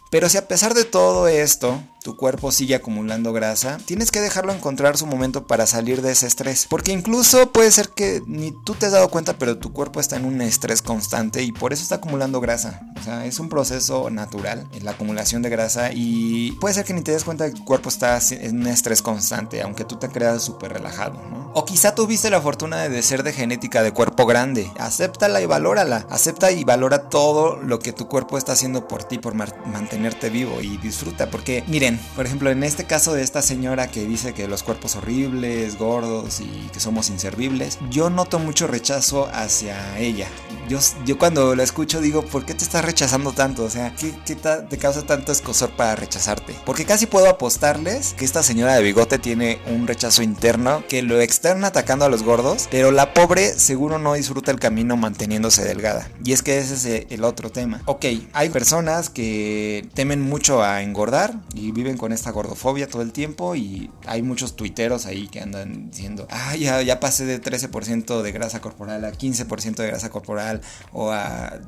Pero 0.09 0.29
si 0.29 0.37
a 0.37 0.47
pesar 0.47 0.73
de 0.73 0.85
todo 0.85 1.27
esto 1.27 1.81
tu 2.03 2.15
cuerpo 2.15 2.51
sigue 2.51 2.75
acumulando 2.75 3.33
grasa, 3.33 3.77
tienes 3.85 4.11
que 4.11 4.21
dejarlo 4.21 4.53
encontrar 4.53 4.97
su 4.97 5.05
momento 5.05 5.47
para 5.47 5.65
salir 5.65 6.01
de 6.01 6.11
ese 6.11 6.27
estrés. 6.27 6.67
Porque 6.69 6.91
incluso 6.91 7.51
puede 7.51 7.71
ser 7.71 7.89
que 7.89 8.21
ni 8.27 8.51
tú 8.51 8.75
te 8.75 8.85
has 8.85 8.91
dado 8.91 9.09
cuenta, 9.09 9.37
pero 9.37 9.57
tu 9.57 9.73
cuerpo 9.73 9.99
está 9.99 10.17
en 10.17 10.25
un 10.25 10.41
estrés 10.41 10.81
constante 10.81 11.43
y 11.43 11.51
por 11.51 11.73
eso 11.73 11.81
está 11.81 11.95
acumulando 11.95 12.41
grasa. 12.41 12.81
O 12.99 13.03
sea, 13.03 13.25
es 13.25 13.39
un 13.39 13.49
proceso 13.49 14.09
natural 14.09 14.67
la 14.83 14.91
acumulación 14.91 15.41
de 15.41 15.49
grasa 15.49 15.91
y 15.93 16.51
puede 16.53 16.73
ser 16.73 16.85
que 16.85 16.93
ni 16.93 17.01
te 17.01 17.11
des 17.11 17.23
cuenta 17.23 17.49
que 17.49 17.55
tu 17.55 17.65
cuerpo 17.65 17.89
está 17.89 18.19
en 18.31 18.61
un 18.61 18.67
estrés 18.67 19.01
constante, 19.01 19.61
aunque 19.61 19.85
tú 19.85 19.95
te 19.95 20.09
creas 20.09 20.43
súper 20.43 20.73
relajado, 20.73 21.21
¿no? 21.29 21.51
O 21.55 21.65
quizá 21.65 21.93
tuviste 21.93 22.29
la 22.29 22.41
fortuna 22.41 22.89
de 22.89 23.01
ser 23.03 23.23
de 23.23 23.31
genética 23.31 23.83
de 23.83 23.91
cuerpo 23.91 24.25
grande. 24.25 24.71
Acéptala 24.79 25.39
y 25.39 25.45
valórala. 25.45 26.07
Acepta 26.09 26.51
y 26.51 26.63
valora 26.63 27.09
todo 27.09 27.57
lo 27.57 27.79
que 27.79 27.93
tu 27.93 28.07
cuerpo 28.07 28.37
está 28.37 28.53
haciendo 28.53 28.87
por 28.87 29.03
ti, 29.03 29.19
por 29.19 29.35
mantenerte 29.35 30.29
vivo 30.29 30.61
y 30.61 30.77
disfruta. 30.77 31.29
Porque, 31.29 31.63
miren, 31.67 31.92
por 32.15 32.25
ejemplo, 32.25 32.49
en 32.49 32.63
este 32.63 32.85
caso 32.85 33.13
de 33.13 33.23
esta 33.23 33.41
señora 33.41 33.89
que 33.89 34.05
dice 34.05 34.33
que 34.33 34.47
los 34.47 34.63
cuerpos 34.63 34.95
horribles, 34.95 35.77
gordos 35.77 36.39
y 36.39 36.69
que 36.71 36.79
somos 36.79 37.09
inservibles, 37.09 37.79
yo 37.89 38.09
noto 38.09 38.39
mucho 38.39 38.67
rechazo 38.67 39.29
hacia 39.33 39.97
ella. 39.99 40.27
Yo, 40.69 40.79
yo 41.05 41.17
cuando 41.17 41.55
la 41.55 41.63
escucho 41.63 41.99
digo, 41.99 42.23
¿por 42.23 42.45
qué 42.45 42.53
te 42.53 42.63
estás 42.63 42.85
rechazando 42.85 43.33
tanto? 43.33 43.63
O 43.63 43.69
sea, 43.69 43.93
¿qué, 43.95 44.13
te 44.25 44.77
causa 44.77 45.03
tanto 45.03 45.31
escosor 45.31 45.71
para 45.71 45.95
rechazarte? 45.95 46.55
Porque 46.65 46.85
casi 46.85 47.05
puedo 47.05 47.29
apostarles 47.29 48.13
que 48.13 48.25
esta 48.25 48.43
señora 48.43 48.75
de 48.75 48.83
bigote 48.83 49.19
tiene 49.19 49.59
un 49.67 49.87
rechazo 49.87 50.23
interno 50.23 50.83
que 50.87 51.01
lo 51.01 51.19
externa 51.19 51.67
atacando 51.67 52.05
a 52.05 52.09
los 52.09 52.23
gordos, 52.23 52.67
pero 52.71 52.91
la 52.91 53.13
pobre 53.13 53.59
seguro 53.59 53.99
no 53.99 54.13
disfruta 54.13 54.51
el 54.51 54.59
camino 54.59 54.95
manteniéndose 54.95 55.63
delgada. 55.63 56.09
Y 56.23 56.31
es 56.31 56.41
que 56.41 56.57
ese 56.57 56.73
es 56.75 57.05
el 57.09 57.23
otro 57.23 57.51
tema. 57.51 57.81
Ok, 57.85 58.05
hay 58.31 58.49
personas 58.49 59.09
que 59.09 59.87
temen 59.93 60.21
mucho 60.21 60.63
a 60.63 60.81
engordar 60.81 61.33
y 61.53 61.71
viven 61.71 61.82
con 61.97 62.13
esta 62.13 62.31
gordofobia 62.31 62.87
todo 62.87 63.01
el 63.01 63.11
tiempo 63.11 63.55
y 63.55 63.91
hay 64.05 64.21
muchos 64.21 64.55
tuiteros 64.55 65.05
ahí 65.05 65.27
que 65.27 65.41
andan 65.41 65.91
diciendo, 65.91 66.27
ah, 66.29 66.55
ya, 66.55 66.81
ya 66.81 66.99
pasé 66.99 67.25
de 67.25 67.41
13% 67.41 68.21
de 68.21 68.31
grasa 68.31 68.61
corporal 68.61 69.03
a 69.05 69.11
15% 69.11 69.75
de 69.75 69.87
grasa 69.87 70.09
corporal 70.09 70.61
o 70.93 71.11
a 71.11 71.59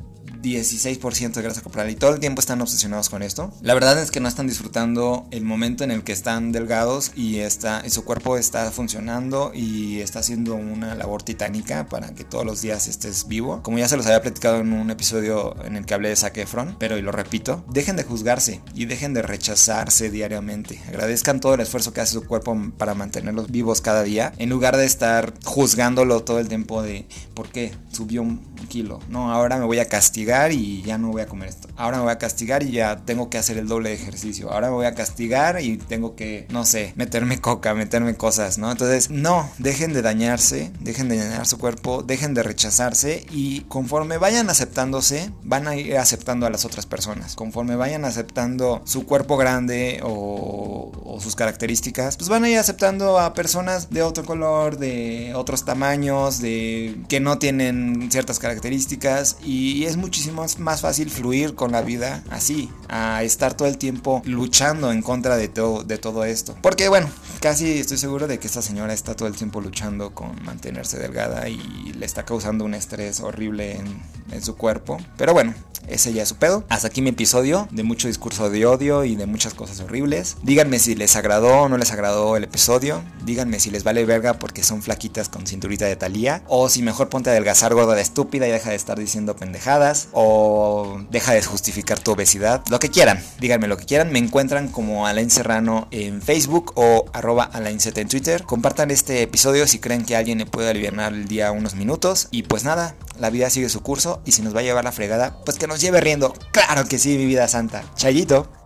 16% 0.41 1.33
de 1.33 1.41
grasa 1.41 1.61
corporal 1.61 1.89
y 1.89 1.95
todo 1.95 2.13
el 2.13 2.19
tiempo 2.19 2.39
están 2.39 2.61
obsesionados 2.61 3.09
con 3.09 3.23
esto. 3.23 3.53
La 3.61 3.73
verdad 3.73 3.99
es 4.01 4.11
que 4.11 4.19
no 4.19 4.27
están 4.27 4.47
disfrutando 4.47 5.27
el 5.31 5.43
momento 5.43 5.83
en 5.83 5.91
el 5.91 6.03
que 6.03 6.11
están 6.11 6.51
delgados 6.51 7.11
y, 7.15 7.37
está, 7.37 7.87
su 7.89 8.03
cuerpo 8.03 8.37
está 8.37 8.71
funcionando 8.71 9.51
y 9.53 9.99
está 9.99 10.19
haciendo 10.19 10.55
una 10.55 10.95
labor 10.95 11.23
titánica 11.23 11.87
para 11.87 12.13
que 12.13 12.23
todos 12.23 12.45
los 12.45 12.61
días 12.61 12.87
estés 12.87 13.27
vivo. 13.27 13.61
Como 13.63 13.77
ya 13.77 13.87
se 13.87 13.97
los 13.97 14.05
había 14.05 14.21
platicado 14.21 14.61
en 14.61 14.73
un 14.73 14.89
episodio 14.91 15.55
en 15.63 15.75
el 15.75 15.85
que 15.85 15.93
hablé 15.93 16.09
de 16.09 16.15
Zac 16.15 16.37
Efron, 16.37 16.75
pero 16.79 16.97
y 16.97 17.01
lo 17.01 17.11
repito, 17.11 17.63
dejen 17.69 17.95
de 17.95 18.03
juzgarse 18.03 18.61
y 18.73 18.85
dejen 18.85 19.13
de 19.13 19.21
rechazarse 19.21 20.09
diariamente. 20.09 20.79
Agradezcan 20.87 21.39
todo 21.39 21.55
el 21.55 21.61
esfuerzo 21.61 21.93
que 21.93 22.01
hace 22.01 22.13
su 22.13 22.25
cuerpo 22.25 22.55
para 22.77 22.93
mantenerlos 22.93 23.51
vivos 23.51 23.81
cada 23.81 24.03
día 24.03 24.33
en 24.37 24.49
lugar 24.49 24.77
de 24.77 24.85
estar 24.85 25.33
juzgándolo 25.43 26.23
todo 26.23 26.39
el 26.39 26.47
tiempo 26.47 26.81
de 26.81 27.07
por 27.33 27.49
qué 27.49 27.73
subió 27.91 28.21
un 28.21 28.43
kilo. 28.69 28.99
No, 29.09 29.31
ahora 29.31 29.57
me 29.57 29.65
voy 29.65 29.79
a 29.79 29.87
castigar 29.87 30.14
y 30.17 30.81
ya 30.83 30.97
no 30.97 31.11
voy 31.11 31.21
a 31.21 31.27
comer 31.27 31.49
esto. 31.49 31.67
ahora 31.77 31.97
me 31.97 32.03
voy 32.03 32.11
a 32.11 32.17
castigar 32.17 32.63
y 32.63 32.71
ya 32.71 32.97
tengo 33.05 33.29
que 33.29 33.37
hacer 33.37 33.57
el 33.57 33.67
doble 33.67 33.89
de 33.89 33.95
ejercicio. 33.95 34.51
Ahora 34.51 34.67
me 34.67 34.73
voy 34.73 34.85
a 34.85 34.95
castigar 34.95 35.61
y 35.61 35.77
tengo 35.77 36.15
que, 36.15 36.47
no 36.49 36.65
sé, 36.65 36.93
meterme 36.95 37.39
coca, 37.39 37.73
meterme 37.73 38.15
cosas, 38.15 38.57
¿no? 38.57 38.71
Entonces, 38.71 39.09
no, 39.09 39.49
dejen 39.57 39.93
de 39.93 40.01
dañarse, 40.01 40.71
dejen 40.79 41.09
de 41.09 41.17
dañar 41.17 41.45
su 41.45 41.57
cuerpo, 41.57 42.03
dejen 42.03 42.33
de 42.33 42.43
rechazarse 42.43 43.25
y 43.31 43.61
conforme 43.61 44.17
vayan 44.17 44.49
aceptándose, 44.49 45.31
van 45.43 45.67
a 45.67 45.75
ir 45.75 45.97
aceptando 45.97 46.45
a 46.45 46.49
las 46.49 46.65
otras 46.65 46.85
personas. 46.85 47.35
Conforme 47.35 47.75
vayan 47.75 48.05
aceptando 48.05 48.81
su 48.85 49.05
cuerpo 49.05 49.37
grande 49.37 49.99
o, 50.03 50.91
o 51.03 51.19
sus 51.19 51.35
características, 51.35 52.17
pues 52.17 52.29
van 52.29 52.43
a 52.43 52.49
ir 52.49 52.57
aceptando 52.57 53.19
a 53.19 53.33
personas 53.33 53.89
de 53.89 54.01
otro 54.01 54.25
color, 54.25 54.77
de 54.77 55.33
otros 55.35 55.65
tamaños, 55.65 56.39
de 56.39 56.97
que 57.09 57.19
no 57.19 57.37
tienen 57.37 58.09
ciertas 58.11 58.39
características 58.39 59.37
y 59.43 59.85
es 59.85 59.97
muchísimo 60.05 60.45
más 60.59 60.81
fácil 60.81 61.09
fluir 61.09 61.55
con 61.55 61.71
la 61.71 61.81
vida 61.81 62.23
así, 62.29 62.69
a 62.89 63.23
estar 63.23 63.55
todo 63.55 63.67
el 63.67 63.79
tiempo 63.79 64.21
luchando 64.25 64.91
en 64.91 65.01
contra 65.01 65.35
de 65.35 65.47
todo, 65.47 65.83
de 65.83 65.97
todo 65.97 66.25
esto. 66.25 66.55
Porque 66.61 66.89
bueno, 66.89 67.09
casi 67.39 67.79
estoy 67.79 67.97
seguro 67.97 68.27
de 68.27 68.37
que 68.37 68.45
esta 68.45 68.61
señora 68.61 68.93
está 68.93 69.15
todo 69.15 69.27
el 69.27 69.35
tiempo 69.35 69.61
luchando 69.61 70.13
con 70.13 70.43
mantenerse 70.43 70.99
delgada 70.99 71.49
y 71.49 71.57
le 71.97 72.05
está 72.05 72.23
causando 72.23 72.65
un 72.65 72.75
estrés 72.75 73.19
horrible 73.19 73.77
en, 73.77 74.43
su 74.43 74.57
cuerpo. 74.57 74.97
Pero 75.17 75.33
bueno, 75.33 75.53
ese 75.87 76.11
ya 76.11 76.23
es 76.23 76.29
su 76.29 76.35
pedo. 76.35 76.65
Hasta 76.67 76.87
aquí 76.87 77.01
mi 77.01 77.11
episodio 77.11 77.69
de 77.71 77.83
mucho 77.83 78.09
discurso 78.09 78.49
de 78.49 78.65
odio 78.65 79.05
y 79.05 79.15
de 79.15 79.25
muchas 79.27 79.53
cosas 79.53 79.79
horribles. 79.79 80.35
Díganme 80.43 80.77
si 80.77 80.93
les 80.93 81.15
agradó 81.15 81.61
o 81.61 81.69
no 81.69 81.77
les 81.77 81.91
agradó 81.93 82.35
el 82.35 82.43
episodio. 82.43 83.01
Díganme 83.23 83.61
si 83.61 83.71
les 83.71 83.85
vale 83.85 84.03
verga 84.03 84.33
porque 84.33 84.61
son 84.61 84.81
flaquitas 84.81 85.29
con 85.29 85.47
cinturita 85.47 85.85
de 85.85 85.95
talía. 85.95 86.43
O 86.47 86.67
si 86.67 86.81
mejor 86.81 87.07
ponte 87.07 87.29
a 87.29 87.33
adelgazar 87.33 87.73
gorda 87.73 87.95
de 87.95 88.01
estúpida 88.01 88.45
y 88.45 88.51
deja 88.51 88.71
de 88.71 88.75
estar 88.75 88.99
diciendo 88.99 89.37
pendejadas. 89.37 89.94
O 90.11 91.01
deja 91.09 91.33
de 91.33 91.41
justificar 91.41 91.99
tu 91.99 92.11
obesidad. 92.11 92.63
Lo 92.69 92.79
que 92.79 92.89
quieran. 92.89 93.23
Díganme 93.39 93.67
lo 93.67 93.77
que 93.77 93.85
quieran. 93.85 94.11
Me 94.11 94.19
encuentran 94.19 94.67
como 94.69 95.07
Alain 95.07 95.29
Serrano 95.29 95.87
en 95.91 96.21
Facebook 96.21 96.73
o 96.75 97.05
arroba 97.13 97.43
Alain 97.43 97.79
en 97.83 98.07
Twitter. 98.07 98.43
Compartan 98.43 98.91
este 98.91 99.21
episodio 99.21 99.67
si 99.67 99.79
creen 99.79 100.05
que 100.05 100.15
alguien 100.15 100.39
le 100.39 100.45
puede 100.45 100.69
aliviar 100.69 101.13
el 101.13 101.27
día 101.27 101.51
unos 101.51 101.75
minutos. 101.75 102.27
Y 102.31 102.43
pues 102.43 102.63
nada, 102.63 102.95
la 103.19 103.29
vida 103.29 103.49
sigue 103.49 103.69
su 103.69 103.81
curso 103.81 104.21
y 104.25 104.31
si 104.31 104.41
nos 104.41 104.55
va 104.55 104.59
a 104.59 104.63
llevar 104.63 104.83
la 104.83 104.91
fregada, 104.91 105.37
pues 105.45 105.57
que 105.57 105.67
nos 105.67 105.81
lleve 105.81 106.01
riendo. 106.01 106.33
Claro 106.51 106.87
que 106.87 106.99
sí, 106.99 107.17
mi 107.17 107.25
vida 107.25 107.47
santa. 107.47 107.83
Chayito. 107.95 108.64